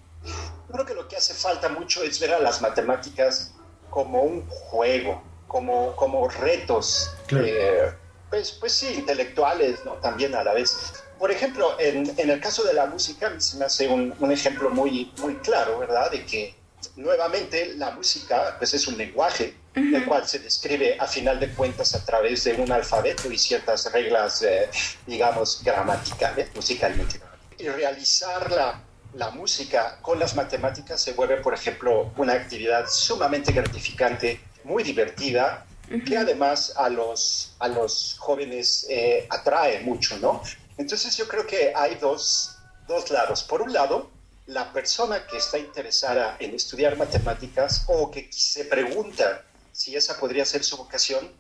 creo 0.70 0.86
que 0.86 0.94
lo 0.94 1.08
que 1.08 1.16
hace 1.16 1.34
falta 1.34 1.70
mucho 1.70 2.04
es 2.04 2.20
ver 2.20 2.34
a 2.34 2.40
las 2.40 2.62
matemáticas 2.62 3.54
como 3.90 4.24
un 4.24 4.46
juego, 4.46 5.24
como, 5.48 5.96
como 5.96 6.28
retos, 6.28 7.16
eh, 7.30 7.94
pues, 8.30 8.52
pues 8.52 8.74
sí, 8.74 8.88
intelectuales, 8.96 9.86
¿no? 9.86 9.94
También 9.94 10.36
a 10.36 10.44
la 10.44 10.52
vez. 10.52 10.76
Por 11.18 11.32
ejemplo, 11.32 11.80
en, 11.80 12.14
en 12.20 12.30
el 12.30 12.42
caso 12.42 12.66
de 12.66 12.74
la 12.74 12.88
música, 12.88 13.40
se 13.40 13.56
me 13.56 13.64
hace 13.64 13.88
un, 13.88 14.14
un 14.20 14.34
ejemplo 14.34 14.70
muy, 14.70 15.14
muy 15.20 15.36
claro, 15.36 15.80
¿verdad? 15.80 16.12
De 16.12 16.26
que 16.26 16.54
nuevamente 16.98 17.74
la 17.76 17.92
música 17.92 18.56
pues 18.58 18.74
es 18.74 18.86
un 18.86 18.98
lenguaje 18.98 19.56
el 19.78 20.06
cual 20.06 20.28
se 20.28 20.40
describe 20.40 20.98
a 21.00 21.08
final 21.08 21.40
de 21.40 21.50
cuentas 21.50 21.94
a 21.96 22.04
través 22.04 22.44
de 22.44 22.54
un 22.54 22.72
alfabeto 22.72 23.32
y 23.32 23.38
ciertas 23.38 23.92
reglas, 23.92 24.42
eh, 24.42 24.70
digamos, 25.06 25.62
gramaticales, 25.64 26.54
musicalmente. 26.56 27.20
Y 27.58 27.70
realizar 27.70 28.52
la, 28.52 28.82
la 29.14 29.32
música 29.32 30.00
con 30.02 30.20
las 30.20 30.36
matemáticas 30.36 31.02
se 31.02 31.14
vuelve, 31.14 31.38
por 31.38 31.54
ejemplo, 31.54 32.12
una 32.18 32.34
actividad 32.34 32.88
sumamente 32.90 33.52
gratificante, 33.52 34.40
muy 34.64 34.84
divertida, 34.84 35.66
que 36.06 36.18
además 36.18 36.74
a 36.76 36.90
los, 36.90 37.56
a 37.60 37.68
los 37.68 38.18
jóvenes 38.20 38.86
eh, 38.90 39.26
atrae 39.30 39.82
mucho, 39.82 40.18
¿no? 40.20 40.42
Entonces 40.78 41.16
yo 41.16 41.28
creo 41.28 41.48
que 41.48 41.72
hay 41.76 41.96
dos, 41.96 42.58
dos 42.88 43.10
lados. 43.10 43.44
Por 43.44 43.62
un 43.62 43.72
lado, 43.72 44.12
la 44.48 44.72
persona 44.72 45.26
que 45.26 45.38
está 45.38 45.58
interesada 45.58 46.36
en 46.40 46.54
estudiar 46.54 46.98
matemáticas 46.98 47.86
o 47.88 48.12
que 48.12 48.28
se 48.32 48.66
pregunta 48.66 49.44
si 49.78 49.96
esa 49.96 50.18
podría 50.18 50.44
ser 50.44 50.64
su 50.64 50.76
vocación, 50.76 51.32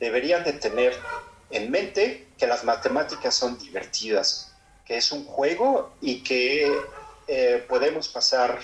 deberían 0.00 0.42
de 0.42 0.54
tener 0.54 0.98
en 1.50 1.70
mente 1.70 2.26
que 2.36 2.48
las 2.48 2.64
matemáticas 2.64 3.36
son 3.36 3.56
divertidas, 3.56 4.52
que 4.84 4.96
es 4.96 5.12
un 5.12 5.24
juego 5.24 5.94
y 6.00 6.24
que 6.24 6.76
eh, 7.28 7.64
podemos 7.68 8.08
pasar 8.08 8.58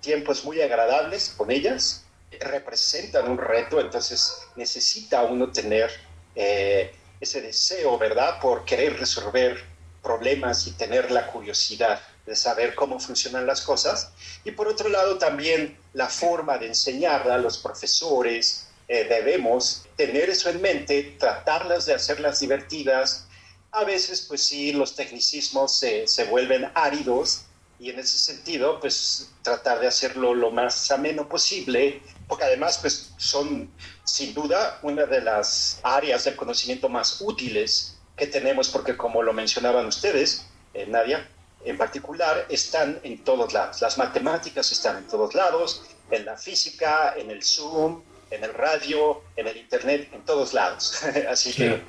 tiempos 0.00 0.44
muy 0.44 0.62
agradables 0.62 1.34
con 1.36 1.50
ellas, 1.50 2.04
representan 2.38 3.28
un 3.28 3.38
reto, 3.38 3.80
entonces 3.80 4.42
necesita 4.54 5.24
uno 5.24 5.50
tener 5.50 5.90
eh, 6.36 6.94
ese 7.20 7.40
deseo, 7.40 7.98
¿verdad?, 7.98 8.38
por 8.40 8.64
querer 8.64 8.96
resolver 8.96 9.60
problemas 10.04 10.68
y 10.68 10.70
tener 10.70 11.10
la 11.10 11.26
curiosidad 11.26 12.00
de 12.24 12.36
saber 12.36 12.76
cómo 12.76 13.00
funcionan 13.00 13.44
las 13.44 13.62
cosas. 13.62 14.12
Y 14.44 14.52
por 14.52 14.68
otro 14.68 14.88
lado, 14.88 15.18
también 15.18 15.76
la 15.94 16.06
forma 16.06 16.58
de 16.58 16.68
enseñar 16.68 17.28
a 17.28 17.38
los 17.38 17.58
profesores. 17.58 18.67
Eh, 18.88 19.04
debemos 19.08 19.86
tener 19.96 20.30
eso 20.30 20.48
en 20.48 20.62
mente, 20.62 21.16
tratarlas 21.18 21.86
de 21.86 21.94
hacerlas 21.94 22.40
divertidas. 22.40 23.28
A 23.70 23.84
veces, 23.84 24.22
pues 24.22 24.46
sí, 24.46 24.72
los 24.72 24.96
tecnicismos 24.96 25.78
se, 25.78 26.06
se 26.06 26.24
vuelven 26.24 26.70
áridos 26.74 27.44
y 27.78 27.90
en 27.90 27.98
ese 27.98 28.18
sentido, 28.18 28.80
pues 28.80 29.30
tratar 29.42 29.78
de 29.78 29.86
hacerlo 29.86 30.34
lo 30.34 30.50
más 30.50 30.90
ameno 30.90 31.28
posible, 31.28 32.02
porque 32.26 32.44
además, 32.44 32.78
pues 32.78 33.12
son 33.18 33.70
sin 34.04 34.34
duda 34.34 34.80
una 34.82 35.06
de 35.06 35.20
las 35.20 35.78
áreas 35.82 36.24
del 36.24 36.34
conocimiento 36.34 36.88
más 36.88 37.20
útiles 37.20 37.98
que 38.16 38.26
tenemos, 38.26 38.68
porque 38.68 38.96
como 38.96 39.22
lo 39.22 39.32
mencionaban 39.32 39.86
ustedes, 39.86 40.46
eh, 40.74 40.86
Nadia, 40.88 41.28
en 41.64 41.78
particular 41.78 42.46
están 42.48 42.98
en 43.04 43.22
todos 43.22 43.52
lados. 43.52 43.80
Las 43.80 43.96
matemáticas 43.96 44.72
están 44.72 44.98
en 44.98 45.06
todos 45.06 45.34
lados, 45.34 45.82
en 46.10 46.24
la 46.24 46.36
física, 46.36 47.14
en 47.16 47.30
el 47.30 47.44
Zoom, 47.44 48.02
en 48.30 48.44
el 48.44 48.54
radio, 48.54 49.22
en 49.36 49.46
el 49.46 49.56
Internet, 49.56 50.08
en 50.12 50.22
todos 50.22 50.54
lados. 50.54 51.02
Así 51.30 51.52
que 51.52 51.80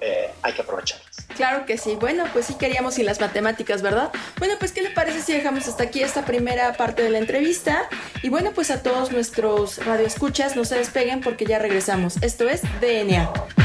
eh, 0.00 0.30
hay 0.42 0.52
que 0.52 0.62
aprovecharlas. 0.62 1.26
Claro 1.36 1.66
que 1.66 1.76
sí. 1.76 1.96
Bueno, 1.96 2.24
pues 2.32 2.46
sí 2.46 2.54
queríamos 2.54 2.98
y 2.98 3.02
las 3.02 3.20
matemáticas, 3.20 3.82
¿verdad? 3.82 4.10
Bueno, 4.38 4.54
pues 4.58 4.72
¿qué 4.72 4.82
le 4.82 4.90
parece 4.90 5.22
si 5.22 5.32
dejamos 5.32 5.68
hasta 5.68 5.84
aquí 5.84 6.02
esta 6.02 6.24
primera 6.24 6.72
parte 6.74 7.02
de 7.02 7.10
la 7.10 7.18
entrevista? 7.18 7.88
Y 8.22 8.28
bueno, 8.28 8.52
pues 8.54 8.70
a 8.70 8.82
todos 8.82 9.12
nuestros 9.12 9.84
radioescuchas, 9.84 10.56
no 10.56 10.64
se 10.64 10.76
despeguen 10.76 11.20
porque 11.20 11.44
ya 11.44 11.58
regresamos. 11.58 12.16
Esto 12.22 12.48
es 12.48 12.62
DNA. 12.80 13.57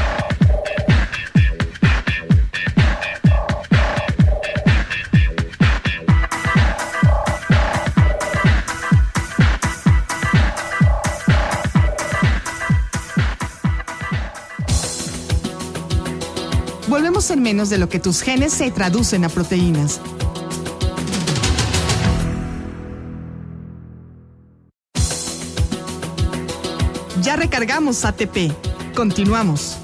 En 17.30 17.42
menos 17.42 17.70
de 17.70 17.78
lo 17.78 17.88
que 17.88 17.98
tus 17.98 18.20
genes 18.20 18.52
se 18.52 18.70
traducen 18.70 19.24
a 19.24 19.30
proteínas. 19.30 19.98
Ya 27.22 27.36
recargamos 27.36 28.04
ATP. 28.04 28.52
Continuamos. 28.94 29.78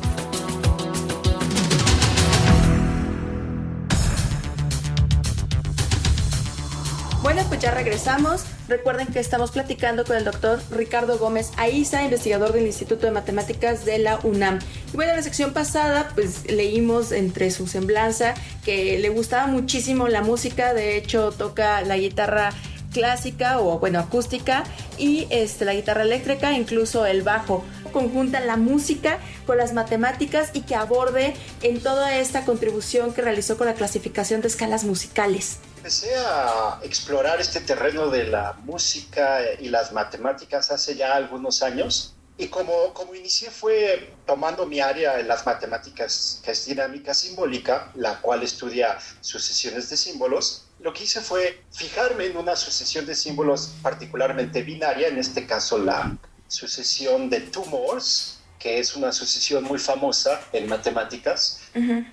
Bueno, 7.23 7.43
pues 7.49 7.61
ya 7.61 7.71
regresamos. 7.71 8.45
Recuerden 8.71 9.09
que 9.09 9.19
estamos 9.19 9.51
platicando 9.51 10.05
con 10.05 10.17
el 10.17 10.25
doctor 10.25 10.61
Ricardo 10.71 11.19
Gómez 11.19 11.51
Aiza, 11.57 12.05
investigador 12.05 12.53
del 12.53 12.67
Instituto 12.67 13.05
de 13.05 13.11
Matemáticas 13.11 13.85
de 13.85 13.99
la 13.99 14.21
UNAM. 14.23 14.61
Y 14.93 14.97
bueno, 14.97 15.11
en 15.11 15.17
la 15.17 15.25
sección 15.25 15.53
pasada, 15.53 16.13
pues 16.15 16.49
leímos 16.49 17.11
entre 17.11 17.51
su 17.51 17.67
semblanza 17.67 18.35
que 18.65 18.97
le 19.01 19.09
gustaba 19.09 19.49
muchísimo 19.49 20.07
la 20.07 20.23
música, 20.23 20.73
de 20.73 20.97
hecho 20.97 21.33
toca 21.33 21.81
la 21.83 21.97
guitarra 21.97 22.51
clásica 22.93 23.59
o 23.59 23.81
bueno 23.81 23.99
acústica 23.99 24.63
y 24.99 25.27
este, 25.31 25.65
la 25.65 25.75
guitarra 25.75 26.03
eléctrica, 26.03 26.53
incluso 26.53 27.07
el 27.07 27.23
bajo 27.23 27.65
conjunta 27.93 28.39
la 28.39 28.57
música 28.57 29.19
con 29.47 29.57
las 29.59 29.73
matemáticas 29.73 30.51
y 30.55 30.61
que 30.61 30.77
aborde 30.77 31.35
en 31.63 31.81
toda 31.81 32.17
esta 32.17 32.45
contribución 32.45 33.15
que 33.15 33.23
realizó 33.23 33.59
con 33.59 33.67
la 33.67 33.75
clasificación 33.75 34.43
de 34.43 34.47
escalas 34.47 34.85
musicales 34.85 35.59
empecé 35.81 36.15
a 36.15 36.79
explorar 36.83 37.41
este 37.41 37.59
terreno 37.61 38.11
de 38.11 38.25
la 38.25 38.53
música 38.65 39.39
y 39.59 39.71
las 39.71 39.93
matemáticas 39.93 40.71
hace 40.71 40.95
ya 40.95 41.15
algunos 41.15 41.63
años. 41.63 42.15
Y 42.37 42.49
como, 42.49 42.93
como 42.93 43.15
inicié 43.15 43.51
fue 43.51 44.13
tomando 44.27 44.67
mi 44.67 44.81
área 44.81 45.19
en 45.19 45.27
las 45.27 45.47
matemáticas, 45.47 46.43
que 46.45 46.51
es 46.51 46.67
dinámica 46.67 47.15
simbólica, 47.15 47.91
la 47.95 48.21
cual 48.21 48.43
estudia 48.43 48.99
sucesiones 49.23 49.89
de 49.89 49.97
símbolos, 49.97 50.67
lo 50.81 50.93
que 50.93 51.05
hice 51.05 51.23
fue 51.23 51.63
fijarme 51.73 52.27
en 52.27 52.37
una 52.37 52.57
sucesión 52.57 53.07
de 53.07 53.15
símbolos 53.15 53.71
particularmente 53.83 54.63
binaria, 54.63 55.09
en 55.09 55.17
este 55.17 55.47
caso 55.47 55.79
la 55.79 56.15
sucesión 56.47 57.31
de 57.31 57.41
tumors, 57.41 58.40
que 58.61 58.79
es 58.79 58.95
una 58.95 59.11
sucesión 59.11 59.65
muy 59.65 59.79
famosa 59.79 60.41
en 60.53 60.69
matemáticas, 60.69 61.63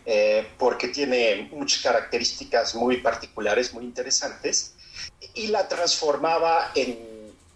eh, 0.05 0.47
porque 0.57 0.87
tiene 0.87 1.49
muchas 1.51 1.83
características 1.83 2.73
muy 2.73 3.01
particulares, 3.01 3.73
muy 3.73 3.83
interesantes, 3.83 4.73
y 5.33 5.47
la 5.47 5.67
transformaba 5.67 6.71
en, 6.73 6.97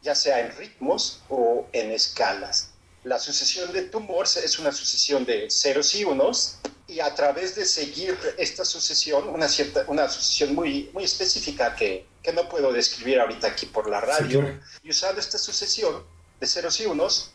ya 0.04 0.14
sea 0.14 0.42
en 0.42 0.56
ritmos 0.58 1.22
o 1.30 1.68
en 1.72 1.92
escalas. 1.92 2.72
La 3.06 3.18
sucesión 3.18 3.72
de 3.72 3.84
tumores 3.84 4.36
es 4.38 4.60
una 4.60 4.74
sucesión 4.74 5.26
de 5.26 5.50
ceros 5.50 5.96
y 5.96 6.04
unos, 6.04 6.58
y 6.86 7.00
a 7.00 7.16
través 7.16 7.56
de 7.56 7.66
seguir 7.66 8.18
esta 8.38 8.66
sucesión, 8.66 9.30
una, 9.30 9.48
cierta, 9.48 9.86
una 9.88 10.10
sucesión 10.10 10.54
muy, 10.54 10.90
muy 10.94 11.06
específica 11.06 11.76
que, 11.78 12.06
que 12.22 12.34
no 12.34 12.50
puedo 12.50 12.74
describir 12.74 13.22
ahorita 13.22 13.48
aquí 13.48 13.68
por 13.68 13.90
la 13.90 14.02
radio, 14.02 14.60
y 14.84 14.90
usando 14.90 15.22
esta 15.22 15.38
sucesión 15.38 16.04
de 16.42 16.46
ceros 16.46 16.80
y 16.82 16.86
unos, 16.88 17.32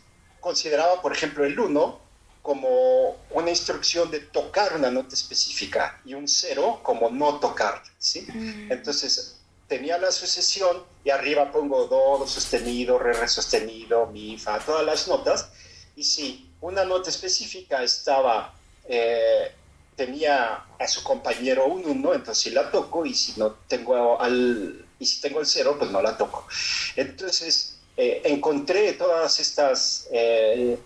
consideraba, 0.46 1.02
por 1.02 1.12
ejemplo, 1.12 1.44
el 1.44 1.58
1 1.58 1.98
como 2.40 3.16
una 3.30 3.50
instrucción 3.50 4.08
de 4.12 4.20
tocar 4.20 4.76
una 4.76 4.92
nota 4.92 5.12
específica 5.12 6.00
y 6.04 6.14
un 6.14 6.28
cero 6.28 6.78
como 6.84 7.10
no 7.10 7.40
tocar, 7.40 7.82
¿sí? 7.98 8.24
Mm. 8.32 8.70
Entonces, 8.70 9.40
tenía 9.66 9.98
la 9.98 10.12
sucesión 10.12 10.84
y 11.02 11.10
arriba 11.10 11.50
pongo 11.50 11.88
do, 11.88 12.18
do 12.18 12.26
sostenido, 12.28 12.96
re, 12.96 13.14
re 13.14 13.26
sostenido, 13.26 14.06
mi, 14.06 14.38
fa, 14.38 14.60
todas 14.60 14.86
las 14.86 15.08
notas. 15.08 15.48
Y 15.96 16.04
si 16.04 16.48
una 16.60 16.84
nota 16.84 17.10
específica 17.10 17.82
estaba, 17.82 18.54
eh, 18.88 19.50
tenía 19.96 20.64
a 20.78 20.86
su 20.86 21.02
compañero 21.02 21.66
un 21.66 21.84
uno, 21.84 22.14
entonces 22.14 22.44
sí 22.44 22.50
la 22.50 22.70
toco 22.70 23.04
y 23.04 23.14
si 23.14 23.34
no 23.40 23.50
tengo 23.66 24.20
al, 24.20 24.86
y 25.00 25.06
si 25.06 25.20
tengo 25.20 25.40
el 25.40 25.46
cero, 25.46 25.74
pues 25.76 25.90
no 25.90 26.00
la 26.00 26.16
toco. 26.16 26.46
Entonces, 26.94 27.75
eh, 27.96 28.22
encontré 28.24 28.92
todas 28.92 29.40
estas 29.40 30.08
eh, 30.12 30.78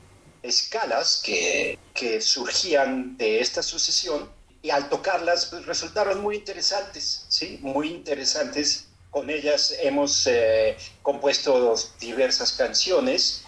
escalas 0.43 1.21
que, 1.25 1.79
que 1.93 2.21
surgían 2.21 3.17
de 3.17 3.41
esta 3.41 3.63
sucesión 3.63 4.31
y 4.63 4.71
al 4.71 4.89
tocarlas 4.89 5.47
pues, 5.47 5.67
resultaron 5.67 6.21
muy 6.21 6.37
interesantes, 6.37 7.25
¿sí? 7.29 7.59
Muy 7.63 7.89
interesantes. 7.89 8.87
Con 9.11 9.29
ellas 9.29 9.75
hemos 9.81 10.27
eh, 10.29 10.77
compuesto 11.03 11.75
diversas 11.99 12.53
canciones 12.53 13.45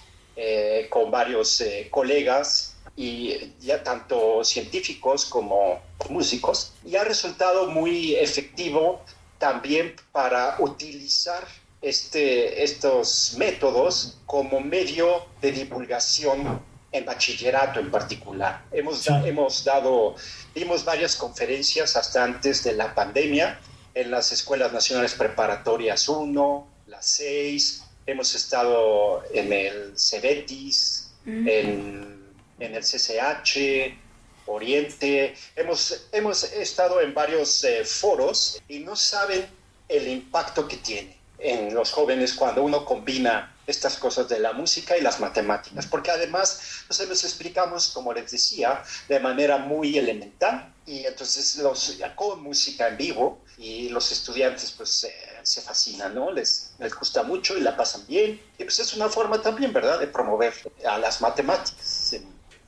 con 0.88 1.10
varios 1.10 1.62
colegas 1.90 2.72
y 2.96 3.52
ya 3.60 3.82
tanto 3.84 4.42
científicos 4.44 5.26
como 5.26 5.82
músicos 6.08 6.72
y 6.86 6.96
ha 6.96 7.04
resultado 7.04 7.70
muy 7.70 8.14
efectivo 8.14 9.02
también 9.38 9.94
para 10.10 10.56
utilizar 10.58 11.46
este, 11.82 12.62
estos 12.62 13.34
métodos 13.36 14.18
como 14.24 14.60
medio 14.60 15.26
de 15.40 15.50
divulgación 15.50 16.62
en 16.92 17.04
bachillerato 17.04 17.80
en 17.80 17.90
particular. 17.90 18.64
Hemos, 18.70 19.06
hemos 19.08 19.64
dado, 19.64 20.14
dimos 20.54 20.84
varias 20.84 21.16
conferencias 21.16 21.96
hasta 21.96 22.22
antes 22.22 22.62
de 22.62 22.74
la 22.74 22.94
pandemia. 22.94 23.58
En 23.94 24.10
las 24.10 24.30
Escuelas 24.32 24.72
Nacionales 24.72 25.14
Preparatorias 25.14 26.08
1, 26.08 26.68
las 26.86 27.04
6, 27.04 27.82
hemos 28.06 28.34
estado 28.34 29.22
en 29.34 29.52
el 29.52 29.98
CEBETIS, 29.98 31.10
en, 31.26 32.24
en, 32.58 32.74
el 32.74 32.82
CCH, 32.82 33.96
Oriente, 34.46 35.34
hemos, 35.54 36.08
hemos 36.10 36.44
estado 36.44 37.00
en 37.00 37.14
varios 37.14 37.62
eh, 37.62 37.84
foros 37.84 38.60
y 38.66 38.80
no 38.80 38.96
saben 38.96 39.46
el 39.88 40.08
impacto 40.08 40.66
que 40.66 40.78
tiene 40.78 41.21
en 41.42 41.74
los 41.74 41.90
jóvenes 41.90 42.34
cuando 42.34 42.62
uno 42.62 42.84
combina 42.84 43.54
estas 43.66 43.96
cosas 43.96 44.28
de 44.28 44.40
la 44.40 44.52
música 44.52 44.96
y 44.96 45.00
las 45.00 45.20
matemáticas, 45.20 45.86
porque 45.86 46.10
además 46.10 46.84
nos 46.88 47.08
los 47.08 47.24
explicamos, 47.24 47.88
como 47.88 48.12
les 48.12 48.30
decía, 48.30 48.82
de 49.08 49.20
manera 49.20 49.58
muy 49.58 49.96
elemental 49.96 50.72
y 50.86 51.04
entonces 51.04 51.56
los 51.58 51.98
con 52.16 52.42
música 52.42 52.88
en 52.88 52.96
vivo 52.96 53.40
y 53.58 53.88
los 53.90 54.10
estudiantes 54.10 54.72
pues 54.72 55.06
se 55.42 55.60
fascinan, 55.60 56.14
¿no? 56.14 56.32
Les, 56.32 56.72
les 56.78 56.94
gusta 56.94 57.22
mucho 57.22 57.56
y 57.56 57.60
la 57.60 57.76
pasan 57.76 58.02
bien 58.06 58.40
y 58.58 58.64
pues 58.64 58.78
es 58.78 58.94
una 58.94 59.08
forma 59.08 59.40
también, 59.40 59.72
¿verdad?, 59.72 60.00
de 60.00 60.06
promover 60.06 60.52
a 60.88 60.98
las 60.98 61.20
matemáticas. 61.20 62.16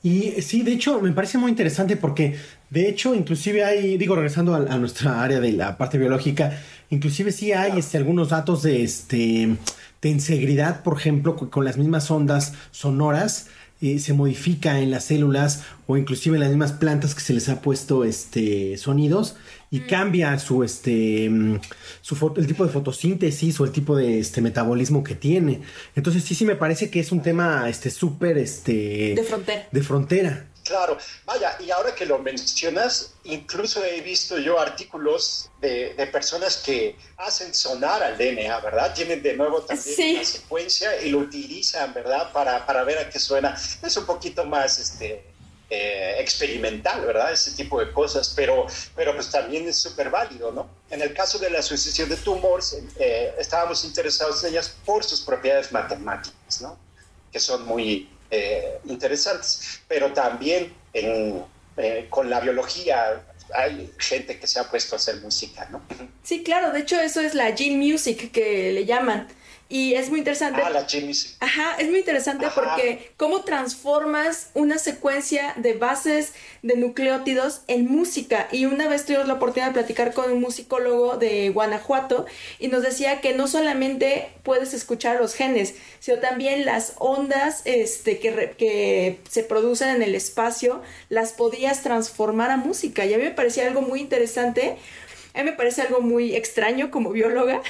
Y 0.03 0.39
sí, 0.43 0.61
de 0.61 0.73
hecho, 0.73 1.01
me 1.01 1.11
parece 1.13 1.39
muy 1.39 1.49
interesante 1.49 1.97
porque, 1.97 2.39
de 2.69 2.87
hecho, 2.87 3.15
inclusive 3.15 3.65
hay, 3.65 3.97
digo, 3.97 4.15
regresando 4.15 4.53
a, 4.53 4.57
a 4.57 4.77
nuestra 4.77 5.23
área 5.23 5.39
de 5.39 5.51
la 5.51 5.79
parte 5.79 5.97
biológica, 5.97 6.61
inclusive 6.89 7.31
sí 7.31 7.51
hay 7.51 7.79
este, 7.79 7.97
algunos 7.97 8.29
datos 8.29 8.63
de 8.63 8.83
este 8.83 9.57
de 10.01 10.09
integridad, 10.09 10.83
por 10.83 10.97
ejemplo, 10.97 11.35
con 11.35 11.65
las 11.65 11.77
mismas 11.77 12.11
ondas 12.11 12.53
sonoras, 12.69 13.47
eh, 13.81 13.99
se 13.99 14.13
modifica 14.13 14.79
en 14.79 14.89
las 14.89 15.05
células 15.05 15.63
o 15.85 15.97
inclusive 15.97 16.37
en 16.37 16.41
las 16.41 16.49
mismas 16.49 16.71
plantas 16.71 17.13
que 17.13 17.21
se 17.21 17.33
les 17.33 17.49
ha 17.49 17.61
puesto 17.61 18.05
este 18.05 18.77
sonidos 18.77 19.35
y 19.69 19.81
mm. 19.81 19.87
cambia 19.87 20.39
su 20.39 20.63
este 20.63 21.29
mm, 21.29 21.59
su 22.01 22.33
el 22.37 22.47
tipo 22.47 22.65
de 22.65 22.71
fotosíntesis 22.71 23.59
o 23.59 23.65
el 23.65 23.71
tipo 23.71 23.97
de 23.97 24.19
este 24.19 24.41
metabolismo 24.41 25.03
que 25.03 25.15
tiene. 25.15 25.61
Entonces 25.93 26.23
sí 26.23 26.35
sí 26.35 26.45
me 26.45 26.55
parece 26.55 26.89
que 26.89 27.01
es 27.01 27.11
un 27.11 27.21
tema 27.21 27.67
este 27.67 27.89
súper 27.89 28.37
este 28.37 29.13
de 29.15 29.23
frontera. 29.23 29.67
De 29.71 29.81
frontera. 29.81 30.45
Claro, 30.65 30.97
vaya, 31.25 31.55
y 31.59 31.69
ahora 31.69 31.93
que 31.93 32.07
lo 32.07 32.17
mencionas, 32.17 33.13
incluso 33.23 33.85
he 33.85 34.01
visto 34.01 34.39
yo 34.39 34.59
artículos 34.59 35.51
de, 35.61 36.09
personas 36.11 36.57
que 36.57 36.97
hacen 37.17 37.53
sonar 37.53 38.01
al 38.01 38.17
DNA, 38.17 38.59
¿verdad? 38.61 38.91
Tienen 38.95 39.21
de 39.21 39.35
nuevo 39.35 39.61
también 39.61 40.17
la 40.17 40.25
secuencia 40.25 40.99
y 41.03 41.09
lo 41.09 41.19
utilizan, 41.19 41.93
¿verdad? 41.93 42.31
Para, 42.31 42.65
para, 42.65 42.83
ver 42.83 42.97
a 42.97 43.07
qué 43.07 43.19
suena. 43.19 43.55
Es 43.83 43.95
un 43.95 44.07
poquito 44.07 44.43
más 44.43 44.79
este, 44.79 45.23
eh, 45.69 46.15
experimental, 46.17 47.05
¿verdad? 47.05 47.31
Ese 47.31 47.51
tipo 47.51 47.79
de 47.79 47.91
cosas, 47.91 48.33
pero, 48.35 48.65
pero 48.95 49.13
pues 49.13 49.29
también 49.29 49.67
es 49.67 49.77
súper 49.77 50.09
válido, 50.09 50.51
¿no? 50.51 50.67
En 50.89 50.99
el 51.03 51.13
caso 51.13 51.37
de 51.37 51.51
la 51.51 51.59
asociación 51.59 52.09
de 52.09 52.17
tumores, 52.17 52.75
eh, 52.97 53.35
estábamos 53.37 53.85
interesados 53.85 54.43
en 54.43 54.49
ellas 54.49 54.75
por 54.83 55.03
sus 55.03 55.21
propiedades 55.21 55.71
matemáticas, 55.71 56.61
¿no? 56.61 56.75
Que 57.31 57.39
son 57.39 57.65
muy 57.65 58.09
eh, 58.31 58.79
interesantes, 58.85 59.81
pero 59.87 60.11
también 60.13 60.73
eh, 60.93 62.07
con 62.09 62.29
la 62.29 62.39
biología 62.39 63.21
hay 63.53 63.91
gente 63.97 64.39
que 64.39 64.47
se 64.47 64.59
ha 64.59 64.69
puesto 64.69 64.95
a 64.95 64.97
hacer 64.97 65.21
música, 65.21 65.67
¿no? 65.71 65.81
Sí, 66.23 66.43
claro, 66.43 66.71
de 66.71 66.79
hecho 66.79 66.99
eso 66.99 67.21
es 67.21 67.35
la 67.35 67.55
gene 67.55 67.77
music 67.77 68.31
que 68.31 68.71
le 68.71 68.85
llaman. 68.85 69.27
Y 69.67 69.95
es 69.95 70.09
muy 70.09 70.19
interesante. 70.19 70.61
Ah, 70.63 70.69
la. 70.69 70.85
Ajá, 71.39 71.75
es 71.79 71.89
muy 71.89 71.99
interesante 71.99 72.45
porque 72.53 73.11
cómo 73.17 73.43
transformas 73.43 74.51
una 74.53 74.77
secuencia 74.77 75.53
de 75.55 75.73
bases 75.73 76.33
de 76.61 76.75
nucleótidos 76.75 77.61
en 77.67 77.87
música. 77.87 78.47
Y 78.51 78.65
una 78.65 78.87
vez 78.87 79.05
tuvimos 79.05 79.27
la 79.27 79.33
oportunidad 79.33 79.69
de 79.69 79.73
platicar 79.73 80.13
con 80.13 80.31
un 80.31 80.39
musicólogo 80.39 81.17
de 81.17 81.49
Guanajuato 81.49 82.27
y 82.59 82.67
nos 82.67 82.83
decía 82.83 83.21
que 83.21 83.33
no 83.33 83.47
solamente 83.47 84.29
puedes 84.43 84.75
escuchar 84.75 85.19
los 85.19 85.33
genes, 85.33 85.73
sino 85.99 86.19
también 86.19 86.63
las 86.65 86.93
ondas 86.99 87.63
este, 87.65 88.19
que, 88.19 88.53
que 88.59 89.19
se 89.27 89.43
producen 89.43 89.89
en 89.89 90.03
el 90.03 90.13
espacio, 90.13 90.83
las 91.09 91.33
podías 91.33 91.81
transformar 91.81 92.51
a 92.51 92.57
música. 92.57 93.03
Y 93.05 93.15
a 93.15 93.17
mí 93.17 93.23
me 93.23 93.31
parecía 93.31 93.65
algo 93.65 93.81
muy 93.81 93.99
interesante. 93.99 94.77
A 95.35 95.39
mí 95.39 95.51
me 95.51 95.53
parece 95.53 95.81
algo 95.81 95.99
muy 95.99 96.33
extraño 96.33 96.89
como 96.89 97.11
bióloga, 97.11 97.61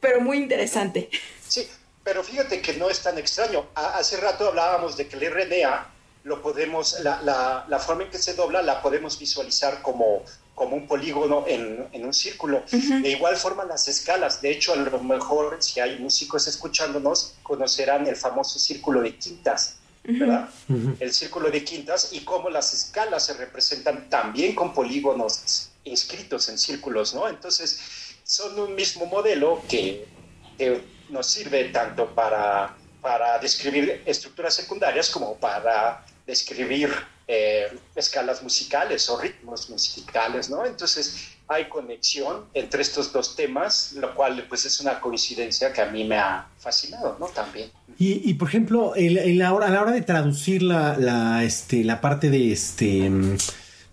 pero 0.00 0.20
muy 0.20 0.38
interesante. 0.38 1.08
Sí, 1.46 1.68
pero 2.02 2.24
fíjate 2.24 2.60
que 2.60 2.74
no 2.74 2.90
es 2.90 3.00
tan 3.00 3.16
extraño. 3.16 3.66
Hace 3.74 4.16
rato 4.16 4.48
hablábamos 4.48 4.96
de 4.96 5.06
que 5.06 5.16
el 5.16 5.32
RNA 5.32 5.86
lo 6.24 6.42
podemos, 6.42 6.98
la, 7.00 7.22
la, 7.68 7.78
forma 7.78 8.04
en 8.04 8.10
que 8.10 8.18
se 8.18 8.34
dobla 8.34 8.60
la 8.62 8.82
podemos 8.82 9.18
visualizar 9.18 9.82
como, 9.82 10.24
como 10.54 10.76
un 10.76 10.88
polígono 10.88 11.44
en, 11.46 11.86
en 11.92 12.04
un 12.04 12.12
círculo. 12.12 12.64
De 12.70 13.10
igual 13.10 13.36
forma 13.36 13.64
las 13.64 13.86
escalas. 13.86 14.42
De 14.42 14.50
hecho, 14.50 14.72
a 14.72 14.76
lo 14.76 14.98
mejor 15.00 15.58
si 15.60 15.78
hay 15.78 16.00
músicos 16.00 16.48
escuchándonos, 16.48 17.34
conocerán 17.44 18.06
el 18.08 18.16
famoso 18.16 18.58
círculo 18.58 19.00
de 19.00 19.16
quintas. 19.16 19.76
¿verdad? 20.04 20.48
El 20.98 21.12
círculo 21.12 21.48
de 21.48 21.62
quintas 21.62 22.12
y 22.12 22.24
cómo 22.24 22.50
las 22.50 22.72
escalas 22.72 23.26
se 23.26 23.34
representan 23.34 24.10
también 24.10 24.52
con 24.52 24.74
polígonos 24.74 25.71
inscritos 25.84 26.48
en 26.48 26.58
círculos, 26.58 27.14
¿no? 27.14 27.28
Entonces, 27.28 27.80
son 28.24 28.58
un 28.58 28.74
mismo 28.74 29.06
modelo 29.06 29.62
que, 29.68 30.06
nos 31.08 31.26
sirve 31.26 31.64
tanto 31.64 32.14
para, 32.14 32.74
para 33.00 33.38
describir 33.38 34.02
estructuras 34.06 34.54
secundarias 34.54 35.10
como 35.10 35.34
para 35.36 36.06
describir 36.26 36.90
eh, 37.28 37.66
escalas 37.94 38.42
musicales 38.42 39.08
o 39.10 39.20
ritmos 39.20 39.68
musicales, 39.68 40.48
¿no? 40.48 40.64
Entonces 40.64 41.36
hay 41.48 41.68
conexión 41.68 42.46
entre 42.54 42.82
estos 42.82 43.12
dos 43.12 43.36
temas, 43.36 43.92
lo 43.92 44.14
cual 44.14 44.46
pues 44.48 44.64
es 44.64 44.80
una 44.80 45.00
coincidencia 45.00 45.72
que 45.72 45.80
a 45.82 45.86
mí 45.86 46.04
me 46.04 46.16
ha 46.16 46.48
fascinado, 46.58 47.16
¿no? 47.20 47.26
También. 47.26 47.70
Y, 47.98 48.28
y 48.28 48.34
por 48.34 48.48
ejemplo, 48.48 48.94
la 48.96 49.52
hora, 49.52 49.66
a 49.66 49.70
la 49.70 49.82
hora 49.82 49.92
de 49.92 50.02
traducir 50.02 50.62
la, 50.62 50.96
la, 50.96 51.44
este, 51.44 51.84
la 51.84 52.00
parte 52.00 52.30
de, 52.30 52.52
este, 52.52 53.10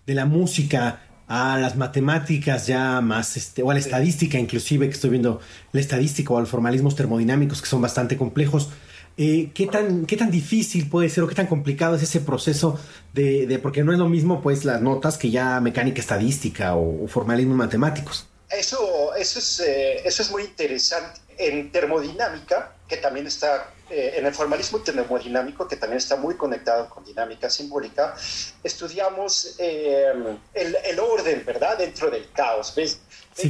de 0.06 0.14
la 0.14 0.26
música, 0.26 1.09
a 1.30 1.60
las 1.60 1.78
matemáticas 1.78 2.66
ya 2.66 3.02
más, 3.02 3.38
este, 3.38 3.62
o 3.62 3.70
a 3.70 3.76
la 3.76 3.80
estadística 3.80 4.40
inclusive, 4.40 4.88
que 4.88 4.96
estoy 4.96 5.12
viendo 5.12 5.40
la 5.72 5.80
estadística 5.80 6.34
o 6.34 6.38
a 6.38 6.42
los 6.42 6.50
formalismos 6.50 6.96
termodinámicos 6.96 7.62
que 7.62 7.68
son 7.68 7.82
bastante 7.82 8.18
complejos. 8.18 8.70
Eh, 9.16 9.52
¿qué, 9.54 9.68
tan, 9.68 10.08
¿Qué 10.08 10.18
tan 10.18 10.32
difícil 10.32 10.90
puede 10.90 11.08
ser 11.08 11.24
o 11.24 11.28
qué 11.28 11.36
tan 11.36 11.46
complicado 11.46 11.96
es 11.96 12.02
ese 12.02 12.22
proceso 12.22 12.80
de, 13.14 13.46
de 13.46 13.60
porque 13.60 13.84
no 13.84 13.94
es 13.94 14.00
lo 14.00 14.10
mismo 14.10 14.42
pues 14.42 14.66
las 14.66 14.82
notas 14.82 15.20
que 15.20 15.30
ya 15.30 15.60
mecánica 15.60 16.02
estadística 16.02 16.76
o, 16.76 17.08
formalismos 17.08 17.56
matemáticos? 17.56 18.28
Eso, 18.50 19.14
eso, 19.16 19.38
es, 19.38 19.60
eh, 19.60 20.02
eso 20.06 20.24
es 20.24 20.32
muy 20.32 20.44
interesante. 20.44 21.20
En 21.38 21.72
termodinámica, 21.72 22.74
que 22.88 22.98
también 22.98 23.28
está 23.28 23.72
eh, 23.90 24.14
en 24.18 24.26
el 24.26 24.34
formalismo 24.34 24.80
termodinámico, 24.80 25.68
que 25.68 25.76
también 25.76 25.98
está 25.98 26.16
muy 26.16 26.36
conectado 26.36 26.90
con 26.90 27.04
dinámica 27.04 27.50
simbólica, 27.50 28.16
estudiamos 28.64 29.56
eh, 29.58 30.14
el, 30.54 30.78
el, 30.86 31.00
orden, 31.00 31.44
¿verdad? 31.46 31.78
Dentro 31.78 32.10
del 32.10 32.32
caos. 32.32 32.74
¿Ves? 32.76 33.00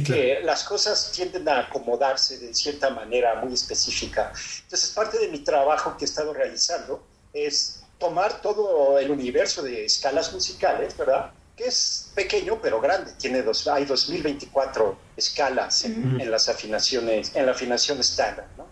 que 0.06 0.40
las 0.44 0.62
cosas 0.62 1.10
tienden 1.12 1.48
a 1.48 1.60
acomodarse 1.60 2.38
de 2.38 2.54
cierta 2.54 2.90
manera 2.90 3.34
muy 3.36 3.54
específica. 3.54 4.32
Entonces, 4.62 4.90
parte 4.90 5.18
de 5.18 5.28
mi 5.28 5.40
trabajo 5.40 5.96
que 5.96 6.04
he 6.04 6.08
estado 6.08 6.32
realizando 6.32 7.02
es 7.32 7.82
tomar 7.98 8.40
todo 8.40 8.98
el 8.98 9.10
universo 9.10 9.62
de 9.62 9.84
escalas 9.84 10.32
musicales, 10.32 10.96
¿verdad? 10.96 11.32
Que 11.60 11.66
es 11.66 12.10
pequeño 12.14 12.58
pero 12.62 12.80
grande. 12.80 13.12
Tiene 13.18 13.42
dos, 13.42 13.68
hay 13.68 13.84
2024 13.84 14.96
escalas 15.14 15.84
en, 15.84 16.30
las 16.30 16.48
afinaciones, 16.48 17.32
en 17.34 17.44
la 17.44 17.52
afinación 17.52 18.00
estándar, 18.00 18.46
¿no? 18.56 18.66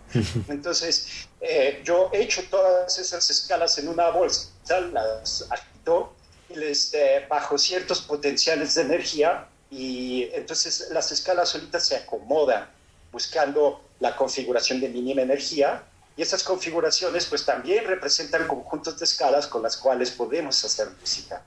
Entonces, 0.47 1.27
eh, 1.39 1.83
yo 1.85 2.09
he 2.11 2.23
hecho 2.23 2.41
todas 2.49 2.97
esas 2.97 3.29
escalas 3.29 3.77
en 3.77 3.89
una 3.89 4.09
bolsa, 4.09 4.49
las 4.91 5.45
agito 5.51 6.15
y 6.49 6.55
les 6.55 6.91
eh, 6.95 7.27
bajo 7.29 7.59
ciertos 7.59 8.01
potenciales 8.01 8.73
de 8.73 8.81
energía 8.81 9.47
y 9.69 10.27
entonces 10.33 10.87
las 10.89 11.11
escalas 11.11 11.49
solitas 11.49 11.85
se 11.85 11.95
acomodan 11.95 12.67
buscando 13.11 13.83
la 13.99 14.15
configuración 14.15 14.81
de 14.81 14.89
mínima 14.89 15.21
energía 15.21 15.83
y 16.17 16.23
esas 16.23 16.43
configuraciones 16.43 17.27
pues 17.27 17.45
también 17.45 17.85
representan 17.85 18.47
conjuntos 18.47 18.97
de 18.97 19.05
escalas 19.05 19.45
con 19.45 19.61
las 19.61 19.77
cuales 19.77 20.09
podemos 20.09 20.65
hacer 20.65 20.89
música. 20.99 21.45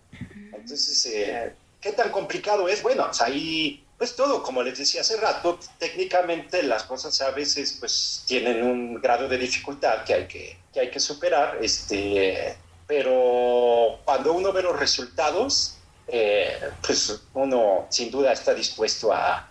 Entonces, 0.52 1.06
eh, 1.06 1.54
¿qué 1.80 1.92
tan 1.92 2.10
complicado 2.10 2.68
es? 2.68 2.82
Bueno, 2.82 3.06
pues 3.06 3.20
ahí 3.20 3.84
pues 4.02 4.16
todo, 4.16 4.42
como 4.42 4.64
les 4.64 4.76
decía 4.76 5.02
hace 5.02 5.16
rato, 5.16 5.60
técnicamente 5.78 6.60
las 6.64 6.82
cosas 6.82 7.20
a 7.20 7.30
veces 7.30 7.76
pues 7.78 8.24
tienen 8.26 8.64
un 8.64 9.00
grado 9.00 9.28
de 9.28 9.38
dificultad 9.38 10.02
que 10.02 10.14
hay 10.14 10.26
que, 10.26 10.58
que, 10.72 10.80
hay 10.80 10.90
que 10.90 10.98
superar, 10.98 11.58
este, 11.62 12.56
pero 12.88 14.00
cuando 14.04 14.32
uno 14.32 14.52
ve 14.52 14.60
los 14.60 14.76
resultados, 14.76 15.76
eh, 16.08 16.58
pues 16.84 17.16
uno 17.34 17.86
sin 17.90 18.10
duda 18.10 18.32
está 18.32 18.52
dispuesto 18.54 19.12
a, 19.12 19.48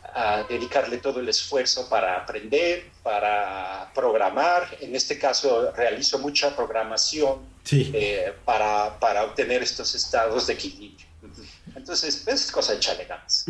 dedicarle 0.49 0.97
todo 0.97 1.19
el 1.19 1.29
esfuerzo 1.29 1.87
para 1.89 2.17
aprender, 2.17 2.89
para 3.03 3.91
programar. 3.93 4.77
En 4.81 4.95
este 4.95 5.17
caso 5.17 5.71
realizo 5.71 6.19
mucha 6.19 6.55
programación 6.55 7.39
eh, 7.71 8.33
para, 8.43 8.99
para 8.99 9.23
obtener 9.23 9.63
estos 9.63 9.95
estados 9.95 10.47
de 10.47 10.53
equilibrio. 10.53 11.10
Entonces, 11.75 12.27
es 12.27 12.51
cosa 12.51 12.73
de 12.73 13.05
ganas. 13.05 13.45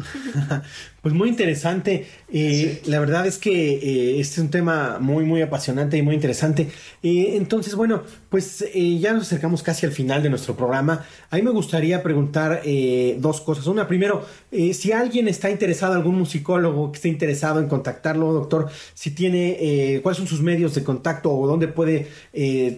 pues 1.01 1.13
muy 1.13 1.29
interesante. 1.29 2.07
Eh, 2.31 2.81
la 2.85 2.99
verdad 2.99 3.25
es 3.25 3.37
que 3.37 3.73
eh, 3.73 4.19
este 4.19 4.35
es 4.35 4.37
un 4.39 4.49
tema 4.49 4.99
muy, 4.99 5.25
muy 5.25 5.41
apasionante 5.41 5.97
y 5.97 6.01
muy 6.01 6.15
interesante. 6.15 6.69
Eh, 7.01 7.33
entonces, 7.35 7.75
bueno, 7.75 8.03
pues 8.29 8.63
ya 8.73 9.13
nos 9.13 9.23
acercamos 9.23 9.63
casi 9.63 9.85
al 9.85 9.91
final 9.91 10.21
de 10.21 10.29
nuestro 10.29 10.55
programa. 10.55 11.05
A 11.29 11.35
mí 11.35 11.41
me 11.41 11.51
gustaría 11.51 12.03
preguntar 12.03 12.61
dos 13.17 13.41
cosas. 13.41 13.67
Una, 13.67 13.87
primero, 13.87 14.25
si 14.51 14.91
alguien 14.91 15.27
está 15.27 15.49
interesado, 15.49 15.93
algún 15.93 16.17
musicólogo 16.17 16.91
que 16.91 16.97
esté 16.97 17.09
interesado 17.09 17.59
en 17.59 17.67
contactarlo, 17.67 18.31
doctor, 18.31 18.69
si 18.93 19.11
tiene, 19.11 19.99
cuáles 20.03 20.17
son 20.17 20.27
sus 20.27 20.41
medios 20.41 20.75
de 20.75 20.83
contacto 20.83 21.31
o 21.31 21.47
dónde 21.47 21.67
puede 21.67 22.07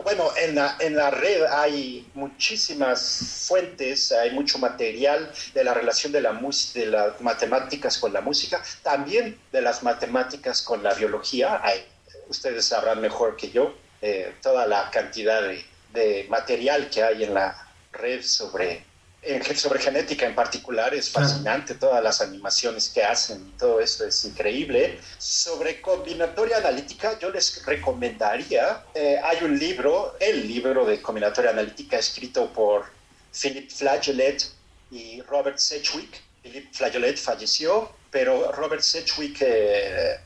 bueno, 0.04 0.28
en 0.36 0.54
la, 0.54 0.76
en 0.78 0.94
la 0.94 1.10
red 1.10 1.42
hay 1.44 2.06
muchísimas 2.12 3.46
fuentes, 3.48 4.12
hay 4.12 4.32
mucho 4.32 4.58
material 4.58 5.32
de 5.54 5.64
la 5.64 5.72
relación 5.72 6.12
de, 6.12 6.20
la 6.20 6.38
de 6.74 6.86
las 6.86 7.18
matemáticas 7.22 7.96
con 7.96 8.12
la 8.12 8.20
música, 8.20 8.62
también 8.82 9.40
de 9.52 9.62
las 9.62 9.82
matemáticas 9.82 10.60
con 10.60 10.82
la 10.82 10.92
biología. 10.92 11.62
Hay, 11.64 11.82
ustedes 12.28 12.66
sabrán 12.66 13.00
mejor 13.00 13.36
que 13.36 13.50
yo 13.50 13.74
eh, 14.02 14.34
toda 14.42 14.66
la 14.66 14.90
cantidad 14.90 15.40
de 15.40 15.64
de 15.92 16.26
material 16.28 16.88
que 16.90 17.02
hay 17.02 17.24
en 17.24 17.34
la 17.34 17.68
red 17.92 18.22
sobre, 18.22 18.84
sobre 19.54 19.80
genética 19.80 20.26
en 20.26 20.34
particular 20.34 20.94
es 20.94 21.10
fascinante, 21.10 21.74
todas 21.74 22.02
las 22.02 22.20
animaciones 22.20 22.88
que 22.88 23.02
hacen, 23.02 23.52
todo 23.58 23.80
eso 23.80 24.06
es 24.06 24.24
increíble. 24.24 24.98
Sobre 25.18 25.80
combinatoria 25.80 26.58
analítica, 26.58 27.18
yo 27.18 27.30
les 27.30 27.64
recomendaría, 27.64 28.84
eh, 28.94 29.20
hay 29.22 29.44
un 29.44 29.58
libro, 29.58 30.16
el 30.20 30.46
libro 30.46 30.84
de 30.84 31.00
combinatoria 31.02 31.50
analítica 31.50 31.98
escrito 31.98 32.52
por 32.52 32.86
Philip 33.32 33.70
Flageolet 33.70 34.44
y 34.90 35.20
Robert 35.22 35.58
Sedgwick. 35.58 36.22
Philip 36.42 36.72
Flageolet 36.72 37.18
falleció, 37.18 37.90
pero 38.10 38.52
Robert 38.52 38.82
Sedgwick... 38.82 39.38
Eh, 39.40 40.20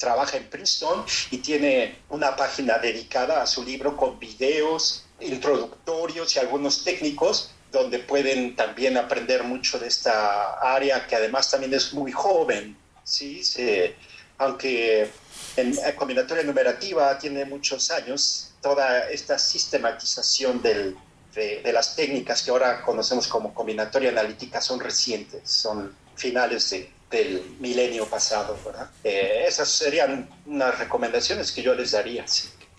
trabaja 0.00 0.38
en 0.38 0.48
Princeton 0.48 1.04
y 1.30 1.38
tiene 1.38 1.98
una 2.08 2.34
página 2.34 2.78
dedicada 2.78 3.42
a 3.42 3.46
su 3.46 3.62
libro 3.62 3.96
con 3.96 4.18
videos, 4.18 5.04
introductorios 5.20 6.36
y 6.36 6.38
algunos 6.38 6.84
técnicos 6.84 7.50
donde 7.72 8.00
pueden 8.00 8.56
también 8.56 8.96
aprender 8.96 9.44
mucho 9.44 9.78
de 9.78 9.86
esta 9.88 10.54
área 10.60 11.06
que 11.06 11.16
además 11.16 11.50
también 11.50 11.72
es 11.74 11.92
muy 11.92 12.10
joven, 12.10 12.76
¿sí? 13.04 13.42
aunque 14.38 15.10
en 15.56 15.76
combinatoria 15.96 16.42
numerativa 16.42 17.18
tiene 17.18 17.44
muchos 17.44 17.90
años, 17.90 18.52
toda 18.60 19.08
esta 19.10 19.38
sistematización 19.38 20.62
del, 20.62 20.96
de, 21.34 21.72
las 21.72 21.94
técnicas 21.96 22.42
que 22.42 22.50
ahora 22.50 22.82
conocemos 22.82 23.28
como 23.28 23.54
combinatoria 23.54 24.10
analítica 24.10 24.60
son 24.60 24.80
recientes, 24.80 25.48
son 25.50 25.94
finales 26.16 26.74
del 27.10 27.56
milenio 27.60 28.06
pasado. 28.06 28.56
Eh, 29.04 29.44
esas 29.46 29.68
serían 29.68 30.28
unas 30.46 30.78
recomendaciones 30.78 31.52
que 31.52 31.62
yo 31.62 31.74
les 31.74 31.92
daría. 31.92 32.24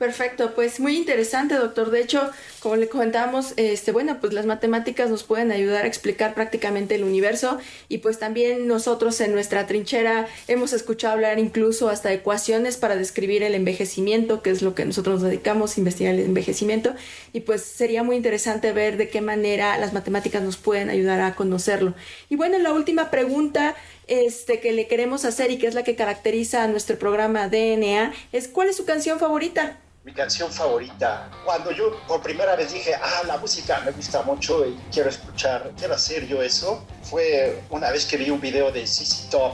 Perfecto, 0.02 0.56
pues 0.56 0.80
muy 0.80 0.98
interesante, 0.98 1.54
doctor. 1.54 1.92
De 1.92 2.02
hecho, 2.02 2.28
como 2.60 2.76
le 2.76 2.90
comentábamos, 2.90 3.54
este, 3.56 3.92
bueno, 3.92 4.18
pues 4.20 4.34
las 4.34 4.48
matemáticas 4.48 5.12
nos 5.12 5.22
pueden 5.22 5.52
ayudar 5.52 5.86
a 5.86 5.88
explicar 5.88 6.34
prácticamente 6.34 6.96
el 6.96 7.04
universo 7.04 7.60
y 7.88 8.00
pues 8.00 8.18
también 8.18 8.68
nosotros 8.68 9.22
en 9.22 9.32
nuestra 9.32 9.68
trinchera 9.68 10.28
hemos 10.48 10.74
escuchado 10.74 11.14
hablar 11.14 11.38
incluso 11.38 11.88
hasta 11.88 12.12
ecuaciones 12.12 12.78
para 12.78 12.96
describir 12.96 13.44
el 13.44 13.54
envejecimiento, 13.54 14.42
que 14.42 14.50
es 14.50 14.64
lo 14.64 14.74
que 14.74 14.86
nosotros 14.86 15.22
nos 15.22 15.30
dedicamos, 15.30 15.78
investigar 15.78 16.16
el 16.16 16.22
envejecimiento 16.22 16.96
y 17.32 17.42
pues 17.42 17.62
sería 17.62 18.02
muy 18.02 18.16
interesante 18.16 18.72
ver 18.72 18.98
de 18.98 19.08
qué 19.08 19.22
manera 19.22 19.78
las 19.78 19.94
matemáticas 19.94 20.42
nos 20.42 20.58
pueden 20.58 20.90
ayudar 20.90 21.22
a 21.22 21.36
conocerlo. 21.36 21.94
Y 22.28 22.38
bueno, 22.38 22.58
la 22.58 22.74
última 22.74 23.12
pregunta 23.12 23.76
este, 24.08 24.60
que 24.62 24.72
le 24.72 24.88
queremos 24.88 25.26
hacer 25.26 25.52
y 25.52 25.60
que 25.60 25.68
es 25.68 25.76
la 25.76 25.84
que 25.84 25.96
caracteriza 25.96 26.64
a 26.64 26.68
nuestro 26.68 26.98
programa 26.98 27.50
DNA 27.50 28.14
es 28.32 28.48
¿cuál 28.48 28.70
es 28.70 28.78
su 28.78 28.86
canción 28.86 29.20
favorita? 29.20 29.78
Mi 30.04 30.14
canción 30.14 30.52
favorita. 30.52 31.30
Cuando 31.46 31.72
yo 31.72 32.00
por 32.08 32.22
primera 32.22 32.56
vez 32.56 32.74
dije, 32.74 32.96
ah, 32.96 33.22
la 33.28 33.38
música 33.38 33.82
me 33.86 33.92
gusta 33.92 34.24
mucho 34.24 34.66
y 34.66 34.76
quiero 34.92 35.10
escuchar, 35.10 35.72
quiero 35.78 35.94
hacer 35.94 36.28
yo 36.28 36.42
eso, 36.42 36.84
fue 37.04 37.62
una 37.70 37.92
vez 37.92 38.06
que 38.06 38.18
vi 38.18 38.30
un 38.30 38.42
video 38.42 38.72
de 38.72 38.88
CC 38.88 39.30
Top 39.30 39.54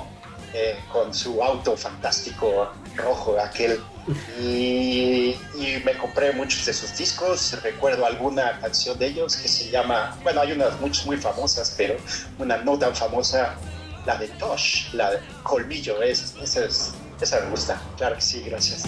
eh, 0.53 0.79
con 0.91 1.13
su 1.13 1.43
auto 1.43 1.75
fantástico 1.75 2.71
rojo, 2.95 3.37
aquel. 3.39 3.81
Y, 4.39 5.35
me 5.83 5.97
compré 5.97 6.31
muchos 6.31 6.65
de 6.65 6.73
sus 6.73 6.97
discos. 6.97 7.61
Recuerdo 7.61 8.05
alguna 8.05 8.57
canción 8.59 8.97
de 8.97 9.07
ellos 9.07 9.35
que 9.35 9.49
se 9.49 9.69
llama, 9.69 10.17
bueno, 10.23 10.41
hay 10.41 10.53
unas 10.53 10.79
muchas 10.79 11.05
muy 11.05 11.17
famosas, 11.17 11.73
pero 11.77 11.97
una 12.39 12.57
no 12.57 12.79
tan 12.79 12.95
famosa, 12.95 13.55
la 14.05 14.15
de 14.15 14.29
Tosh, 14.29 14.93
la 14.93 15.11
de 15.11 15.19
Colmillo. 15.43 16.01
Es, 16.01 16.35
esa, 16.41 16.65
es, 16.65 16.93
esa 17.19 17.41
me 17.41 17.49
gusta. 17.49 17.81
Claro 17.97 18.15
que 18.15 18.21
sí, 18.21 18.41
gracias. 18.41 18.83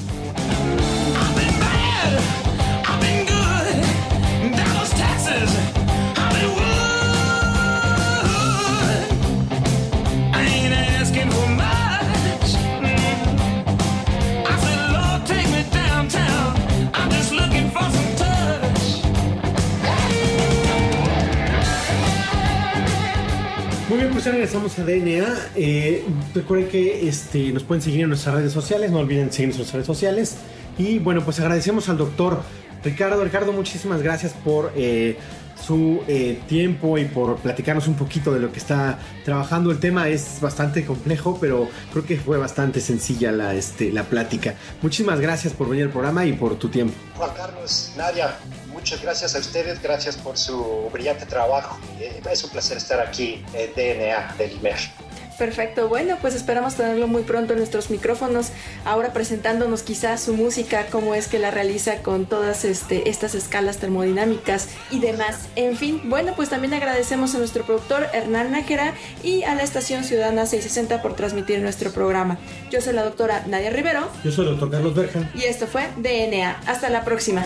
Regresamos 24.39 24.79
a 24.79 24.83
DNA. 24.83 25.51
Eh, 25.55 26.05
recuerden 26.33 26.69
que 26.69 27.07
este, 27.07 27.51
nos 27.51 27.63
pueden 27.63 27.81
seguir 27.81 28.01
en 28.01 28.09
nuestras 28.09 28.35
redes 28.35 28.53
sociales. 28.53 28.89
No 28.89 28.99
olviden 28.99 29.31
seguirnos 29.31 29.55
en 29.55 29.59
nuestras 29.59 29.73
redes 29.73 29.87
sociales. 29.87 30.37
Y 30.79 30.97
bueno, 30.97 31.23
pues 31.25 31.39
agradecemos 31.41 31.89
al 31.89 31.97
doctor 31.97 32.41
Ricardo. 32.83 33.21
Ricardo, 33.21 33.51
muchísimas 33.51 34.01
gracias 34.01 34.31
por 34.31 34.71
eh, 34.77 35.17
su 35.61 36.01
eh, 36.07 36.39
tiempo 36.47 36.97
y 36.97 37.03
por 37.03 37.35
platicarnos 37.35 37.89
un 37.89 37.95
poquito 37.95 38.33
de 38.33 38.39
lo 38.39 38.53
que 38.53 38.59
está 38.59 38.97
trabajando. 39.25 39.71
El 39.71 39.79
tema 39.79 40.07
es 40.07 40.39
bastante 40.39 40.85
complejo, 40.85 41.37
pero 41.39 41.67
creo 41.91 42.05
que 42.05 42.17
fue 42.17 42.37
bastante 42.37 42.79
sencilla 42.79 43.33
la, 43.33 43.53
este, 43.55 43.91
la 43.91 44.03
plática. 44.03 44.55
Muchísimas 44.81 45.19
gracias 45.19 45.51
por 45.51 45.67
venir 45.67 45.83
al 45.83 45.91
programa 45.91 46.25
y 46.25 46.31
por 46.31 46.55
tu 46.57 46.69
tiempo. 46.69 46.93
Juan 47.15 47.31
Carlos, 47.35 47.91
Nadia, 47.97 48.37
muchas 48.71 49.01
gracias 49.01 49.35
a 49.35 49.39
ustedes, 49.39 49.81
gracias 49.81 50.15
por 50.15 50.37
su 50.37 50.89
brillante 50.93 51.25
trabajo. 51.25 51.77
Eh, 51.99 52.21
es 52.31 52.41
un 52.45 52.51
placer 52.51 52.77
estar 52.77 53.01
aquí 53.01 53.43
en 53.53 53.73
DNA 53.73 54.35
del 54.37 54.53
IMER. 54.53 55.08
Perfecto, 55.39 55.87
bueno, 55.87 56.17
pues 56.19 56.35
esperamos 56.35 56.75
tenerlo 56.75 57.07
muy 57.07 57.23
pronto 57.23 57.53
en 57.53 57.59
nuestros 57.59 57.89
micrófonos, 57.89 58.49
ahora 58.83 59.13
presentándonos 59.13 59.83
quizás 59.83 60.21
su 60.21 60.33
música, 60.33 60.87
cómo 60.91 61.15
es 61.15 61.29
que 61.29 61.39
la 61.39 61.49
realiza 61.49 62.03
con 62.03 62.25
todas 62.25 62.65
este, 62.65 63.09
estas 63.09 63.35
escalas 63.35 63.77
termodinámicas 63.77 64.67
y 64.91 64.99
demás. 64.99 65.47
En 65.55 65.77
fin, 65.77 66.01
bueno, 66.09 66.33
pues 66.35 66.49
también 66.49 66.73
agradecemos 66.73 67.33
a 67.35 67.37
nuestro 67.37 67.63
productor 67.63 68.07
Hernán 68.11 68.51
Nájera 68.51 68.93
y 69.23 69.43
a 69.43 69.55
la 69.55 69.63
estación 69.63 70.03
Ciudadana 70.03 70.45
660 70.45 71.01
por 71.01 71.15
transmitir 71.15 71.61
nuestro 71.61 71.91
programa. 71.91 72.37
Yo 72.69 72.81
soy 72.81 72.93
la 72.93 73.03
doctora 73.03 73.45
Nadia 73.47 73.69
Rivero. 73.69 74.09
Yo 74.25 74.33
soy 74.33 74.43
el 74.43 74.51
doctor 74.51 74.71
Carlos 74.71 74.93
Bergen. 74.93 75.29
Y 75.35 75.43
esto 75.43 75.67
fue 75.67 75.87
DNA. 75.95 76.63
Hasta 76.65 76.89
la 76.89 77.05
próxima. 77.05 77.45